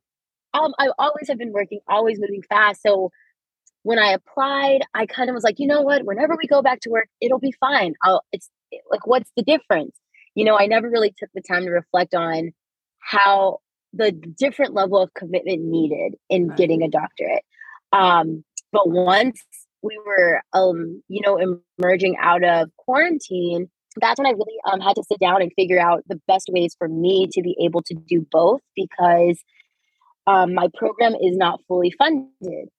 um, 0.54 0.74
I 0.80 0.90
always 1.00 1.28
have 1.28 1.38
been 1.38 1.52
working, 1.52 1.80
always 1.88 2.20
moving 2.20 2.44
fast. 2.48 2.82
So 2.82 3.12
when 3.84 4.00
I 4.00 4.12
applied, 4.12 4.82
I 4.94 5.06
kind 5.06 5.30
of 5.30 5.34
was 5.34 5.44
like, 5.44 5.60
you 5.60 5.68
know 5.68 5.82
what? 5.82 6.06
Whenever 6.06 6.36
we 6.36 6.48
go 6.48 6.62
back 6.62 6.80
to 6.82 6.90
work, 6.90 7.10
it'll 7.22 7.40
be 7.40 7.54
fine. 7.60 7.94
I'll. 8.04 8.24
It's 8.32 8.50
like, 8.90 9.06
what's 9.06 9.32
the 9.36 9.44
difference? 9.44 9.96
You 10.36 10.46
know, 10.46 10.58
I 10.58 10.66
never 10.66 10.90
really 10.90 11.14
took 11.18 11.30
the 11.34 11.42
time 11.42 11.64
to 11.64 11.70
reflect 11.70 12.16
on 12.16 12.52
how 13.00 13.60
the 13.94 14.12
different 14.12 14.74
level 14.74 15.02
of 15.02 15.14
commitment 15.14 15.62
needed 15.62 16.16
in 16.30 16.48
right. 16.48 16.58
getting 16.58 16.82
a 16.82 16.90
doctorate. 16.90 17.44
Um, 17.92 18.44
but 18.72 18.90
once 18.90 19.40
we 19.84 20.00
were, 20.06 20.42
um, 20.54 21.04
you 21.08 21.22
know, 21.22 21.58
emerging 21.78 22.16
out 22.20 22.44
of 22.44 22.70
quarantine, 22.78 23.70
that's 24.02 24.18
when 24.18 24.26
I 24.26 24.32
really 24.32 24.58
um, 24.72 24.80
had 24.80 24.96
to 24.96 25.04
sit 25.04 25.20
down 25.20 25.42
and 25.42 25.52
figure 25.56 25.80
out 25.80 26.04
the 26.08 26.20
best 26.28 26.50
ways 26.52 26.76
for 26.78 26.88
me 26.88 27.28
to 27.32 27.42
be 27.44 27.56
able 27.62 27.84
to 27.84 27.94
do 27.94 28.26
both 28.32 28.62
because 28.76 29.44
um, 30.27 30.53
my 30.53 30.68
program 30.75 31.13
is 31.15 31.36
not 31.38 31.62
fully 31.68 31.92
funded. 31.98 32.70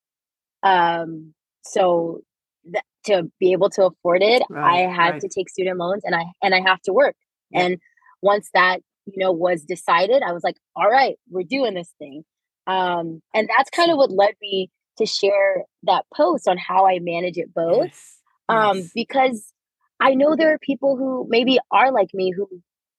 Um, 0.62 1.34
so 1.62 2.20
th- 2.64 2.84
to 3.06 3.30
be 3.38 3.52
able 3.52 3.70
to 3.70 3.86
afford 3.86 4.22
it, 4.22 4.42
right, 4.48 4.86
I 4.88 4.90
had 4.90 5.10
right. 5.12 5.20
to 5.20 5.28
take 5.28 5.50
student 5.50 5.78
loans 5.78 6.02
and 6.04 6.14
I 6.14 6.24
and 6.42 6.54
I 6.54 6.60
have 6.60 6.80
to 6.82 6.92
work. 6.92 7.16
Yeah. 7.50 7.62
And 7.62 7.78
once 8.22 8.48
that 8.54 8.80
you 9.06 9.18
know 9.18 9.32
was 9.32 9.62
decided, 9.62 10.22
I 10.22 10.32
was 10.32 10.42
like, 10.42 10.56
all 10.74 10.88
right, 10.88 11.16
we're 11.30 11.42
doing 11.42 11.74
this 11.74 11.92
thing. 11.98 12.24
Um, 12.66 13.20
and 13.34 13.48
that's 13.48 13.70
kind 13.70 13.90
of 13.90 13.98
what 13.98 14.10
led 14.10 14.34
me 14.40 14.70
to 14.98 15.06
share 15.06 15.64
that 15.82 16.04
post 16.14 16.48
on 16.48 16.56
how 16.56 16.86
I 16.86 16.98
manage 17.00 17.36
it 17.36 17.52
both. 17.52 17.84
Yes. 17.84 18.18
Um, 18.48 18.78
yes. 18.78 18.90
because 18.94 19.52
I 20.00 20.14
know 20.14 20.36
there 20.36 20.52
are 20.52 20.58
people 20.58 20.96
who 20.96 21.26
maybe 21.28 21.58
are 21.70 21.92
like 21.92 22.08
me 22.14 22.32
who 22.34 22.48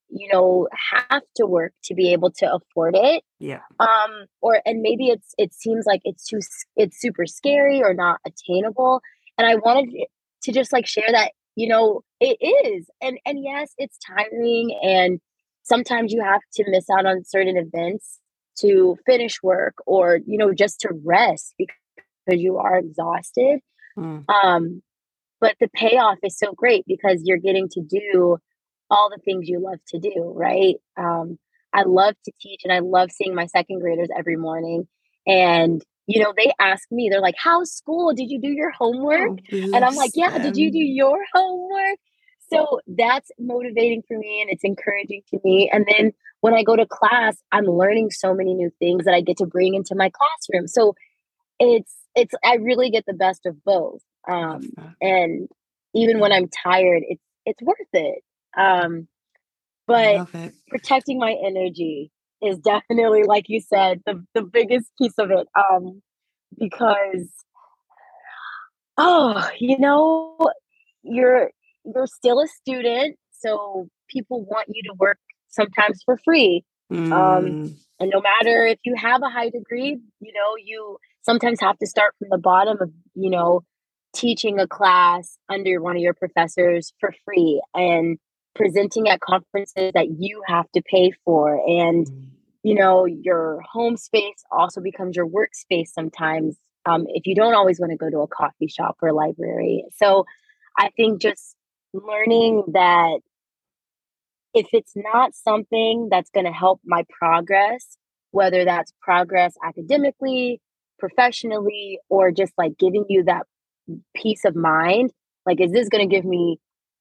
you 0.09 0.27
know 0.31 0.67
have 1.09 1.24
to 1.35 1.45
work 1.45 1.74
to 1.83 1.93
be 1.93 2.12
able 2.13 2.31
to 2.31 2.51
afford 2.53 2.95
it 2.95 3.24
yeah 3.39 3.62
um 3.79 4.25
or 4.41 4.62
and 4.65 4.81
maybe 4.81 5.07
it's 5.07 5.33
it 5.38 5.53
seems 5.53 5.85
like 5.85 6.01
it's 6.03 6.27
too 6.27 6.39
it's 6.75 7.00
super 7.00 7.25
scary 7.25 7.81
or 7.81 7.93
not 7.93 8.19
attainable 8.25 9.01
and 9.38 9.47
i 9.47 9.55
wanted 9.55 9.89
to 10.43 10.51
just 10.51 10.71
like 10.71 10.85
share 10.85 11.12
that 11.12 11.31
you 11.55 11.67
know 11.67 12.01
it 12.19 12.38
is 12.41 12.88
and 13.01 13.17
and 13.25 13.43
yes 13.43 13.74
it's 13.77 13.97
tiring 14.05 14.77
and 14.81 15.19
sometimes 15.63 16.13
you 16.13 16.24
have 16.24 16.41
to 16.53 16.63
miss 16.69 16.85
out 16.89 17.05
on 17.05 17.24
certain 17.25 17.57
events 17.57 18.19
to 18.59 18.95
finish 19.05 19.41
work 19.41 19.75
or 19.85 20.19
you 20.25 20.38
know 20.38 20.53
just 20.53 20.79
to 20.79 20.89
rest 21.03 21.55
because 21.57 21.75
you 22.27 22.57
are 22.57 22.77
exhausted 22.77 23.59
mm. 23.97 24.24
um 24.29 24.81
but 25.41 25.55
the 25.59 25.67
payoff 25.74 26.17
is 26.24 26.38
so 26.38 26.53
great 26.53 26.85
because 26.88 27.21
you're 27.24 27.38
getting 27.38 27.67
to 27.69 27.81
do 27.81 28.38
all 28.89 29.09
the 29.09 29.21
things 29.23 29.47
you 29.47 29.59
love 29.59 29.79
to 29.89 29.99
do, 29.99 30.33
right? 30.35 30.75
Um, 30.97 31.37
I 31.73 31.83
love 31.83 32.15
to 32.25 32.31
teach 32.39 32.61
and 32.63 32.71
I 32.71 32.79
love 32.79 33.11
seeing 33.11 33.35
my 33.35 33.47
second 33.47 33.79
graders 33.79 34.09
every 34.17 34.37
morning. 34.37 34.87
And, 35.27 35.83
you 36.07 36.23
know, 36.23 36.33
they 36.35 36.51
ask 36.59 36.83
me, 36.91 37.09
they're 37.09 37.21
like, 37.21 37.35
How's 37.37 37.71
school? 37.71 38.13
Did 38.13 38.29
you 38.29 38.39
do 38.39 38.49
your 38.49 38.71
homework? 38.71 39.39
Oh, 39.51 39.71
and 39.73 39.83
I'm 39.83 39.95
like, 39.95 40.11
Yeah, 40.15 40.37
did 40.37 40.55
you 40.55 40.71
do 40.71 40.79
your 40.79 41.17
homework? 41.33 41.97
So 42.51 42.79
that's 42.87 43.31
motivating 43.39 44.03
for 44.07 44.17
me 44.17 44.41
and 44.41 44.51
it's 44.51 44.63
encouraging 44.63 45.23
to 45.31 45.39
me. 45.43 45.69
And 45.73 45.85
then 45.87 46.13
when 46.41 46.53
I 46.53 46.63
go 46.63 46.75
to 46.75 46.85
class, 46.85 47.37
I'm 47.51 47.65
learning 47.65 48.11
so 48.11 48.33
many 48.33 48.53
new 48.53 48.71
things 48.77 49.05
that 49.05 49.15
I 49.15 49.21
get 49.21 49.37
to 49.37 49.47
bring 49.47 49.73
into 49.73 49.95
my 49.95 50.11
classroom. 50.11 50.67
So 50.67 50.93
it's, 51.59 51.93
it's, 52.15 52.33
I 52.43 52.55
really 52.55 52.91
get 52.91 53.05
the 53.07 53.13
best 53.13 53.45
of 53.47 53.63
both. 53.63 54.01
Um, 54.29 54.69
and 55.01 55.47
even 55.95 56.19
when 56.19 56.31
I'm 56.31 56.47
tired, 56.47 57.03
it's, 57.07 57.23
it's 57.45 57.61
worth 57.61 57.77
it. 57.93 58.23
Um, 58.57 59.07
but 59.88 60.27
protecting 60.69 61.19
my 61.19 61.35
energy 61.45 62.12
is 62.41 62.57
definitely, 62.59 63.24
like 63.24 63.45
you 63.47 63.59
said, 63.59 64.01
the, 64.05 64.24
the 64.33 64.41
biggest 64.41 64.91
piece 64.97 65.13
of 65.17 65.31
it. 65.31 65.47
Um, 65.57 66.01
because, 66.57 67.27
oh, 68.97 69.47
you 69.59 69.77
know, 69.77 70.38
you're 71.03 71.51
you're 71.83 72.07
still 72.07 72.39
a 72.39 72.47
student, 72.47 73.17
so 73.31 73.88
people 74.09 74.43
want 74.45 74.67
you 74.69 74.81
to 74.83 74.95
work 74.97 75.19
sometimes 75.50 76.01
for 76.03 76.17
free. 76.24 76.63
Um, 76.91 76.97
mm. 76.97 77.13
Um, 77.13 77.75
and 78.00 78.12
no 78.12 78.21
matter 78.21 78.65
if 78.65 78.79
you 78.83 78.95
have 78.95 79.21
a 79.24 79.29
high 79.29 79.50
degree, 79.50 80.00
you 80.19 80.33
know, 80.33 80.55
you 80.63 80.97
sometimes 81.21 81.59
have 81.62 81.77
to 81.79 81.88
start 81.88 82.13
from 82.19 82.27
the 82.29 82.38
bottom 82.38 82.77
of, 82.81 82.91
you 83.13 83.29
know, 83.29 83.63
teaching 84.13 84.59
a 84.59 84.67
class 84.67 85.38
under 85.50 85.81
one 85.81 85.95
of 85.95 86.01
your 86.01 86.13
professors 86.13 86.93
for 87.00 87.13
free. 87.24 87.62
And 87.74 88.17
presenting 88.55 89.07
at 89.09 89.19
conferences 89.19 89.91
that 89.93 90.07
you 90.17 90.41
have 90.47 90.69
to 90.71 90.81
pay 90.81 91.12
for 91.24 91.62
and 91.67 92.07
mm. 92.07 92.25
you 92.63 92.74
know 92.74 93.05
your 93.05 93.62
home 93.69 93.97
space 93.97 94.43
also 94.51 94.81
becomes 94.81 95.15
your 95.15 95.27
workspace 95.27 95.89
sometimes 95.89 96.57
um, 96.88 97.05
if 97.09 97.25
you 97.25 97.35
don't 97.35 97.53
always 97.53 97.79
want 97.79 97.91
to 97.91 97.97
go 97.97 98.09
to 98.09 98.19
a 98.19 98.27
coffee 98.27 98.67
shop 98.67 98.97
or 99.01 99.12
library 99.12 99.83
so 99.95 100.25
i 100.79 100.89
think 100.95 101.21
just 101.21 101.55
learning 101.93 102.63
that 102.74 103.19
if 104.53 104.67
it's 104.71 104.93
not 104.95 105.35
something 105.35 106.07
that's 106.09 106.29
going 106.29 106.45
to 106.45 106.51
help 106.51 106.79
my 106.85 107.03
progress 107.09 107.97
whether 108.31 108.65
that's 108.65 108.93
progress 109.01 109.53
academically 109.63 110.62
professionally 110.97 112.00
or 112.09 112.31
just 112.31 112.53
like 112.57 112.77
giving 112.77 113.05
you 113.09 113.24
that 113.25 113.43
peace 114.15 114.45
of 114.45 114.55
mind 114.55 115.12
like 115.45 115.59
is 115.59 115.71
this 115.71 115.89
going 115.89 116.07
to 116.07 116.15
give 116.15 116.25
me 116.25 116.57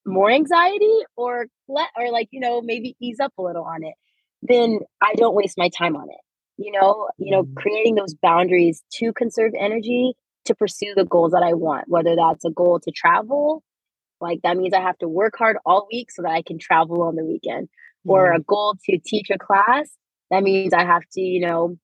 more 0.06 0.30
anxiety 0.30 0.98
or 1.16 1.46
let 1.68 1.88
or 1.96 2.10
like 2.10 2.28
you 2.30 2.40
know 2.40 2.60
maybe 2.60 2.96
ease 3.00 3.20
up 3.20 3.32
a 3.38 3.42
little 3.42 3.64
on 3.64 3.82
it 3.82 3.94
then 4.42 4.80
i 5.00 5.14
don't 5.14 5.34
waste 5.34 5.56
my 5.56 5.68
time 5.68 5.96
on 5.96 6.08
it 6.10 6.20
you 6.56 6.72
know 6.72 7.08
you 7.18 7.30
know 7.30 7.42
mm-hmm. 7.42 7.54
creating 7.54 7.94
those 7.94 8.14
boundaries 8.14 8.82
to 8.92 9.12
conserve 9.12 9.52
energy 9.58 10.12
to 10.44 10.54
pursue 10.54 10.92
the 10.94 11.04
goals 11.04 11.32
that 11.32 11.42
i 11.42 11.52
want 11.52 11.88
whether 11.88 12.14
that's 12.16 12.44
a 12.44 12.50
goal 12.50 12.78
to 12.78 12.90
travel 12.90 13.62
like 14.20 14.40
that 14.42 14.56
means 14.56 14.74
i 14.74 14.80
have 14.80 14.98
to 14.98 15.08
work 15.08 15.34
hard 15.38 15.56
all 15.64 15.88
week 15.90 16.10
so 16.10 16.22
that 16.22 16.32
i 16.32 16.42
can 16.42 16.58
travel 16.58 17.02
on 17.02 17.16
the 17.16 17.24
weekend 17.24 17.66
mm-hmm. 17.66 18.10
or 18.10 18.32
a 18.32 18.40
goal 18.40 18.74
to 18.84 18.98
teach 19.04 19.30
a 19.30 19.38
class 19.38 19.88
that 20.30 20.42
means 20.42 20.74
i 20.74 20.84
have 20.84 21.02
to 21.12 21.20
you 21.20 21.40
know 21.40 21.76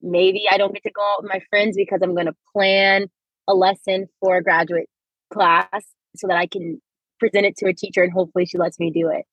maybe 0.00 0.46
i 0.50 0.58
don't 0.58 0.74
get 0.74 0.82
to 0.82 0.90
go 0.90 1.02
out 1.02 1.22
with 1.22 1.30
my 1.30 1.40
friends 1.48 1.76
because 1.76 2.00
i'm 2.02 2.14
going 2.14 2.26
to 2.26 2.36
plan 2.52 3.06
a 3.46 3.54
lesson 3.54 4.06
for 4.20 4.36
a 4.36 4.42
graduate 4.42 4.88
class 5.32 5.84
so 6.16 6.26
that 6.26 6.36
i 6.36 6.46
can 6.46 6.80
present 7.22 7.46
it 7.46 7.56
to 7.58 7.68
a 7.68 7.72
teacher 7.72 8.02
and 8.02 8.12
hopefully 8.12 8.46
she 8.46 8.58
lets 8.58 8.80
me 8.80 8.90
do 8.90 9.08
it. 9.08 9.24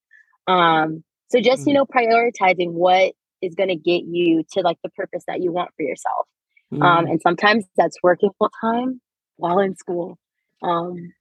Um, 0.51 1.03
so 1.29 1.39
just, 1.39 1.65
you 1.67 1.73
mm. 1.73 1.77
know, 1.77 1.85
prioritizing 1.85 2.71
what 2.71 3.13
is 3.41 3.55
going 3.55 3.69
to 3.69 3.75
get 3.75 4.03
you 4.05 4.43
to 4.51 4.61
like 4.61 4.77
the 4.83 4.89
purpose 4.89 5.23
that 5.27 5.41
you 5.41 5.51
want 5.51 5.71
for 5.75 5.83
yourself. 5.83 6.27
Um, 6.71 6.79
mm. 6.79 6.83
Um, 6.83 7.05
and 7.07 7.21
sometimes 7.21 7.65
that's 7.75 7.97
working 8.03 8.29
full 8.37 8.51
time 8.61 9.01
while 9.37 9.59
in 9.59 9.75
school. 9.75 10.17
Um, 10.61 11.13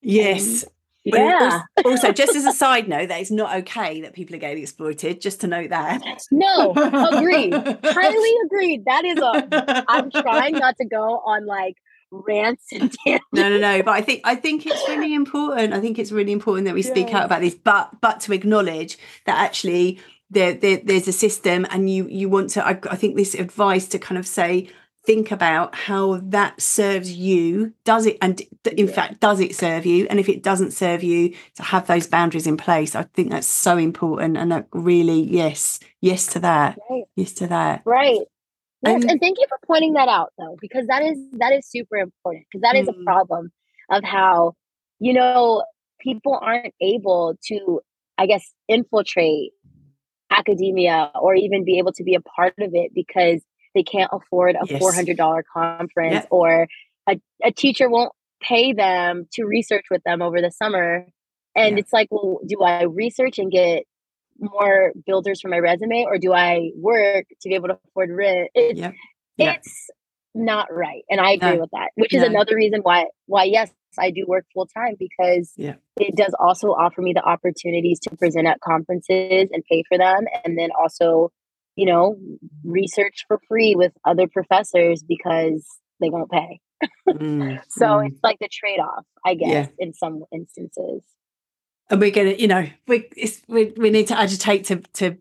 yes. 0.00 0.64
yeah. 1.04 1.62
Also, 1.84 2.12
just 2.12 2.34
as 2.34 2.46
a 2.46 2.52
side 2.64 2.88
note, 2.88 3.08
that 3.08 3.20
it's 3.20 3.30
not 3.30 3.56
okay 3.58 4.00
that 4.02 4.14
people 4.14 4.36
are 4.36 4.38
getting 4.38 4.62
exploited. 4.62 5.20
Just 5.20 5.42
to 5.42 5.46
note 5.46 5.70
that. 5.70 6.02
No, 6.30 6.72
agreed. 6.76 7.52
Highly 7.52 8.34
agreed. 8.46 8.84
That 8.86 9.04
is 9.04 9.18
a. 9.18 9.84
I'm 9.88 10.10
trying 10.10 10.54
not 10.54 10.76
to 10.78 10.86
go 10.86 11.18
on 11.26 11.46
like 11.46 11.76
rants 12.10 12.66
and 12.72 12.92
tangents. 12.92 13.26
No, 13.32 13.48
no, 13.48 13.58
no. 13.58 13.82
But 13.82 13.92
I 13.92 14.00
think 14.00 14.22
I 14.24 14.34
think 14.34 14.66
it's 14.66 14.88
really 14.88 15.14
important. 15.14 15.72
I 15.72 15.80
think 15.80 15.98
it's 15.98 16.12
really 16.12 16.32
important 16.32 16.66
that 16.66 16.74
we 16.74 16.82
speak 16.82 17.10
yeah. 17.10 17.18
out 17.18 17.26
about 17.26 17.40
this, 17.40 17.54
but 17.54 18.00
but 18.00 18.20
to 18.20 18.32
acknowledge 18.32 18.98
that 19.26 19.38
actually 19.38 20.00
there, 20.30 20.54
there 20.54 20.80
there's 20.82 21.08
a 21.08 21.12
system, 21.12 21.66
and 21.70 21.90
you 21.90 22.08
you 22.08 22.28
want 22.28 22.50
to. 22.50 22.66
I, 22.66 22.78
I 22.90 22.96
think 22.96 23.16
this 23.16 23.34
advice 23.34 23.86
to 23.88 23.98
kind 23.98 24.18
of 24.18 24.26
say 24.26 24.68
think 25.04 25.30
about 25.30 25.74
how 25.74 26.20
that 26.22 26.60
serves 26.60 27.10
you 27.10 27.72
does 27.84 28.04
it 28.04 28.18
and 28.20 28.42
in 28.76 28.86
yeah. 28.86 28.92
fact 28.92 29.20
does 29.20 29.40
it 29.40 29.56
serve 29.56 29.86
you 29.86 30.06
and 30.10 30.20
if 30.20 30.28
it 30.28 30.42
doesn't 30.42 30.72
serve 30.72 31.02
you 31.02 31.34
to 31.54 31.62
have 31.62 31.86
those 31.86 32.06
boundaries 32.06 32.46
in 32.46 32.56
place 32.56 32.94
i 32.94 33.02
think 33.14 33.30
that's 33.30 33.46
so 33.46 33.78
important 33.78 34.36
and 34.36 34.52
that 34.52 34.66
really 34.72 35.22
yes 35.22 35.80
yes 36.02 36.26
to 36.26 36.38
that 36.38 36.78
right. 36.90 37.04
yes 37.16 37.32
to 37.32 37.46
that 37.46 37.80
right 37.86 38.20
Yes, 38.82 39.02
and, 39.02 39.10
and 39.12 39.20
thank 39.20 39.38
you 39.38 39.46
for 39.48 39.58
pointing 39.66 39.92
that 39.94 40.08
out 40.08 40.32
though, 40.38 40.56
because 40.60 40.86
that 40.86 41.02
is 41.02 41.18
that 41.38 41.52
is 41.52 41.68
super 41.68 41.96
important 41.96 42.46
because 42.50 42.62
that 42.62 42.76
is 42.76 42.88
mm-hmm. 42.88 43.00
a 43.00 43.04
problem 43.04 43.50
of 43.90 44.04
how, 44.04 44.54
you 44.98 45.12
know, 45.12 45.64
people 46.00 46.38
aren't 46.40 46.74
able 46.80 47.36
to, 47.46 47.80
I 48.16 48.26
guess, 48.26 48.52
infiltrate 48.68 49.52
academia 50.30 51.10
or 51.20 51.34
even 51.34 51.64
be 51.64 51.78
able 51.78 51.92
to 51.92 52.04
be 52.04 52.14
a 52.14 52.20
part 52.20 52.54
of 52.60 52.70
it 52.72 52.92
because 52.94 53.42
they 53.74 53.82
can't 53.82 54.10
afford 54.12 54.56
a 54.56 54.66
yes. 54.66 54.82
$400 54.82 55.42
conference 55.52 56.14
yeah. 56.14 56.26
or 56.30 56.68
a, 57.08 57.20
a 57.44 57.52
teacher 57.52 57.88
won't 57.88 58.12
pay 58.40 58.72
them 58.72 59.26
to 59.32 59.44
research 59.44 59.84
with 59.90 60.02
them 60.04 60.22
over 60.22 60.40
the 60.40 60.50
summer. 60.50 61.06
And 61.54 61.76
yeah. 61.76 61.80
it's 61.80 61.92
like, 61.92 62.08
well, 62.10 62.40
do 62.46 62.62
I 62.62 62.84
research 62.84 63.38
and 63.38 63.50
get 63.50 63.84
more 64.40 64.92
builders 65.06 65.40
for 65.40 65.48
my 65.48 65.58
resume 65.58 66.04
or 66.04 66.18
do 66.18 66.32
I 66.32 66.70
work 66.76 67.26
to 67.42 67.48
be 67.48 67.54
able 67.54 67.68
to 67.68 67.78
afford 67.88 68.10
rent? 68.10 68.50
It's, 68.54 68.78
yeah. 68.78 68.92
Yeah. 69.36 69.54
it's 69.54 69.90
not 70.34 70.72
right. 70.72 71.02
And 71.10 71.20
I 71.20 71.32
agree 71.32 71.54
no. 71.54 71.60
with 71.60 71.70
that, 71.72 71.90
which 71.94 72.12
no. 72.12 72.20
is 72.20 72.28
another 72.28 72.54
reason 72.54 72.80
why, 72.82 73.06
why, 73.26 73.44
yes, 73.44 73.70
I 73.98 74.10
do 74.10 74.24
work 74.26 74.46
full 74.54 74.66
time 74.66 74.94
because 74.98 75.52
yeah. 75.56 75.74
it 75.98 76.16
does 76.16 76.34
also 76.38 76.68
offer 76.68 77.02
me 77.02 77.12
the 77.12 77.22
opportunities 77.22 78.00
to 78.00 78.16
present 78.16 78.46
at 78.46 78.60
conferences 78.60 79.48
and 79.52 79.64
pay 79.70 79.82
for 79.88 79.98
them. 79.98 80.24
And 80.44 80.58
then 80.58 80.70
also, 80.78 81.32
you 81.76 81.86
know, 81.86 82.16
research 82.64 83.24
for 83.26 83.40
free 83.48 83.74
with 83.74 83.92
other 84.04 84.28
professors 84.28 85.02
because 85.02 85.66
they 86.00 86.10
won't 86.10 86.30
pay. 86.30 86.60
mm, 87.08 87.60
so 87.68 87.86
mm. 87.86 88.08
it's 88.08 88.20
like 88.22 88.38
the 88.40 88.48
trade 88.50 88.78
off, 88.78 89.04
I 89.24 89.34
guess, 89.34 89.68
yeah. 89.78 89.86
in 89.86 89.92
some 89.92 90.22
instances 90.32 91.02
and 91.90 92.00
we're 92.00 92.10
gonna 92.10 92.32
you 92.32 92.48
know 92.48 92.66
we 92.86 93.08
we 93.48 93.72
we 93.76 93.90
need 93.90 94.06
to 94.08 94.18
agitate 94.18 94.64
to 94.66 94.76
to 94.94 95.16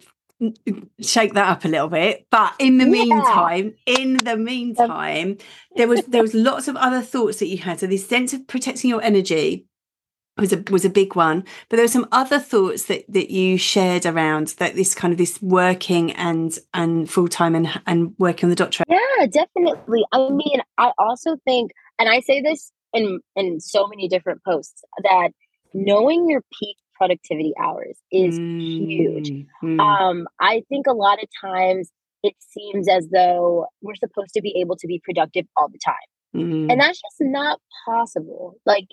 shake 1.02 1.34
that 1.34 1.50
up 1.50 1.66
a 1.66 1.68
little 1.68 1.90
bit. 1.90 2.26
But 2.30 2.54
in 2.60 2.78
the 2.78 2.86
yeah. 2.86 2.92
meantime 2.92 3.74
in 3.86 4.18
the 4.18 4.38
meantime 4.38 5.38
there 5.76 5.88
was 5.88 6.02
there 6.06 6.22
was 6.22 6.34
lots 6.34 6.68
of 6.68 6.76
other 6.78 7.02
thoughts 7.02 7.40
that 7.40 7.48
you 7.48 7.58
had. 7.58 7.80
So 7.80 7.88
this 7.88 8.08
sense 8.08 8.34
of 8.34 8.48
protecting 8.48 8.90
your 8.90 9.02
energy 9.02 9.66
was 10.38 10.54
a 10.54 10.64
was 10.72 10.86
a 10.86 10.90
big 10.90 11.16
one. 11.16 11.44
But 11.68 11.78
there 11.78 11.84
were 11.84 11.90
some 11.90 12.08
other 12.12 12.40
thoughts 12.40 12.86
that 12.86 13.04
that 13.10 13.32
you 13.32 13.58
shared 13.58 14.06
around 14.06 14.50
that 14.60 14.76
this 14.76 14.96
kind 14.96 15.12
of 15.12 15.18
this 15.18 15.42
working 15.42 16.12
and 16.14 16.58
and 16.74 17.10
full-time 17.10 17.56
and 17.56 17.82
and 17.86 18.14
working 18.18 18.46
on 18.46 18.50
the 18.50 18.56
doctorate. 18.56 18.88
Yeah 18.90 19.26
definitely. 19.26 20.06
I 20.14 20.30
mean 20.30 20.62
i 20.78 20.92
also 20.98 21.36
think 21.44 21.72
and 22.00 22.08
i 22.08 22.22
say 22.22 22.42
this 22.42 22.72
in 22.94 23.20
in 23.36 23.60
so 23.60 23.88
many 23.88 24.08
different 24.08 24.44
posts 24.44 24.84
that 25.04 25.32
knowing 25.74 26.30
your 26.30 26.44
peak 26.60 26.78
productivity 26.96 27.54
hours 27.60 27.98
is 28.12 28.38
mm, 28.38 28.88
huge. 28.88 29.46
Mm. 29.64 29.80
Um, 29.80 30.28
I 30.40 30.64
think 30.70 30.88
a 30.88 30.94
lot 30.94 31.22
of 31.24 31.30
times 31.42 31.90
it 32.24 32.36
seems 32.40 32.88
as 32.90 33.08
though 33.10 33.68
we're 33.82 33.96
supposed 33.96 34.34
to 34.34 34.42
be 34.42 34.60
able 34.60 34.76
to 34.78 34.88
be 34.88 35.02
productive 35.04 35.46
all 35.56 35.70
the 35.70 35.80
time. 35.84 35.96
Mm. 36.36 36.72
And 36.72 36.82
that's 36.82 37.00
just 37.02 37.22
not 37.22 37.60
possible. 37.86 38.56
Like, 38.66 38.88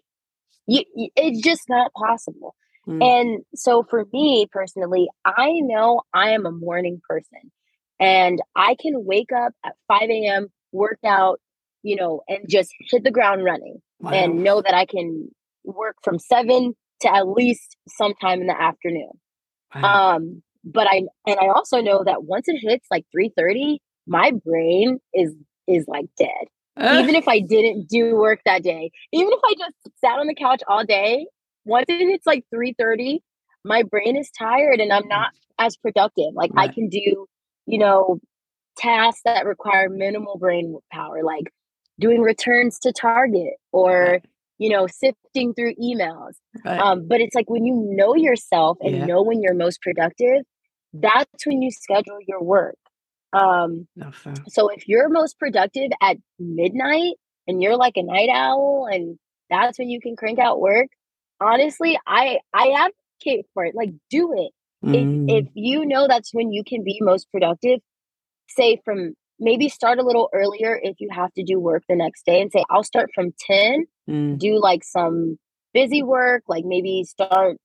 you, 0.66 0.82
it's 0.94 1.40
just 1.40 1.68
not 1.68 1.92
possible. 1.92 2.54
Mm. 2.86 3.02
And 3.02 3.44
so 3.54 3.84
for 3.88 4.04
me 4.12 4.46
personally, 4.50 5.08
I 5.24 5.52
know 5.60 6.02
I 6.14 6.30
am 6.30 6.46
a 6.46 6.52
morning 6.52 7.00
person 7.08 7.50
and 7.98 8.40
I 8.54 8.76
can 8.80 9.04
wake 9.04 9.32
up 9.32 9.52
at 9.64 9.74
5 9.88 10.08
a.m., 10.08 10.48
work 10.72 10.98
out, 11.04 11.40
you 11.82 11.96
know, 11.96 12.22
and 12.28 12.48
just 12.48 12.70
hit 12.80 13.02
the 13.02 13.10
ground 13.10 13.44
running 13.44 13.80
wow. 14.00 14.12
and 14.12 14.44
know 14.44 14.62
that 14.62 14.74
I 14.74 14.86
can 14.86 15.30
work 15.66 15.96
from 16.02 16.18
seven 16.18 16.74
to 17.00 17.14
at 17.14 17.28
least 17.28 17.76
sometime 17.88 18.40
in 18.40 18.46
the 18.46 18.60
afternoon. 18.60 19.10
Wow. 19.74 20.16
Um, 20.16 20.42
but 20.64 20.86
I 20.86 21.02
and 21.26 21.38
I 21.40 21.48
also 21.48 21.80
know 21.80 22.02
that 22.04 22.24
once 22.24 22.48
it 22.48 22.58
hits 22.60 22.86
like 22.90 23.04
3:30, 23.14 23.78
my 24.06 24.32
brain 24.44 24.98
is 25.14 25.34
is 25.66 25.84
like 25.86 26.06
dead. 26.18 26.46
Even 26.78 27.14
if 27.14 27.26
I 27.28 27.40
didn't 27.48 27.88
do 27.88 28.16
work 28.16 28.40
that 28.44 28.62
day, 28.62 28.90
even 29.12 29.32
if 29.32 29.40
I 29.44 29.54
just 29.58 29.98
sat 30.00 30.18
on 30.18 30.26
the 30.26 30.34
couch 30.34 30.62
all 30.68 30.84
day, 30.84 31.26
once 31.64 31.86
it 31.88 32.00
hits 32.00 32.26
like 32.26 32.44
3:30, 32.54 33.20
my 33.64 33.82
brain 33.82 34.16
is 34.16 34.30
tired 34.36 34.80
and 34.80 34.92
I'm 34.92 35.08
not 35.08 35.30
as 35.58 35.76
productive. 35.76 36.34
Like 36.34 36.52
right. 36.54 36.70
I 36.70 36.72
can 36.72 36.88
do, 36.88 37.26
you 37.66 37.78
know, 37.78 38.18
tasks 38.76 39.22
that 39.24 39.46
require 39.46 39.88
minimal 39.88 40.38
brain 40.38 40.78
power, 40.92 41.22
like 41.22 41.52
doing 41.98 42.20
returns 42.20 42.78
to 42.80 42.92
Target 42.92 43.54
or 43.72 44.20
you 44.58 44.70
know, 44.70 44.86
sifting 44.86 45.54
through 45.54 45.74
emails. 45.74 46.34
Right. 46.64 46.80
Um, 46.80 47.06
but 47.08 47.20
it's 47.20 47.34
like 47.34 47.50
when 47.50 47.64
you 47.64 47.74
know 47.96 48.14
yourself 48.14 48.78
and 48.80 48.96
yeah. 48.96 49.06
know 49.06 49.22
when 49.22 49.42
you're 49.42 49.54
most 49.54 49.82
productive, 49.82 50.42
that's 50.92 51.46
when 51.46 51.62
you 51.62 51.70
schedule 51.70 52.18
your 52.26 52.42
work. 52.42 52.76
Um, 53.32 53.86
so 54.48 54.68
if 54.68 54.88
you're 54.88 55.08
most 55.08 55.38
productive 55.38 55.90
at 56.00 56.16
midnight 56.38 57.14
and 57.46 57.62
you're 57.62 57.76
like 57.76 57.96
a 57.96 58.02
night 58.02 58.30
owl 58.32 58.88
and 58.90 59.18
that's 59.50 59.78
when 59.78 59.88
you 59.88 60.00
can 60.00 60.16
crank 60.16 60.38
out 60.38 60.60
work, 60.60 60.88
honestly, 61.40 61.98
I 62.06 62.38
I 62.54 62.70
advocate 62.70 63.46
for 63.52 63.64
it. 63.64 63.74
Like 63.74 63.90
do 64.10 64.32
it. 64.36 64.52
Mm. 64.84 65.28
If, 65.28 65.44
if 65.44 65.50
you 65.54 65.84
know 65.84 66.06
that's 66.08 66.32
when 66.32 66.50
you 66.52 66.62
can 66.66 66.82
be 66.82 66.98
most 67.00 67.30
productive, 67.30 67.80
say 68.48 68.80
from 68.84 69.14
maybe 69.38 69.68
start 69.68 69.98
a 69.98 70.02
little 70.02 70.28
earlier 70.32 70.78
if 70.82 70.96
you 70.98 71.08
have 71.12 71.32
to 71.34 71.42
do 71.42 71.58
work 71.58 71.82
the 71.88 71.96
next 71.96 72.24
day 72.24 72.40
and 72.40 72.50
say 72.52 72.64
i'll 72.70 72.84
start 72.84 73.10
from 73.14 73.32
10 73.46 73.86
mm. 74.08 74.38
do 74.38 74.60
like 74.60 74.82
some 74.82 75.38
busy 75.74 76.02
work 76.02 76.42
like 76.48 76.64
maybe 76.64 77.04
start 77.04 77.56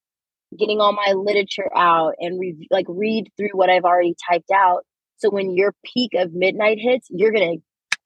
getting 0.57 0.81
all 0.81 0.91
my 0.91 1.13
literature 1.13 1.69
out 1.75 2.13
and 2.19 2.39
re- 2.39 2.67
like 2.69 2.85
read 2.89 3.29
through 3.37 3.51
what 3.53 3.69
i've 3.69 3.85
already 3.85 4.15
typed 4.29 4.51
out 4.51 4.83
so 5.17 5.29
when 5.29 5.55
your 5.55 5.73
peak 5.85 6.11
of 6.15 6.33
midnight 6.33 6.77
hits 6.79 7.07
you're 7.09 7.31
gonna 7.31 7.55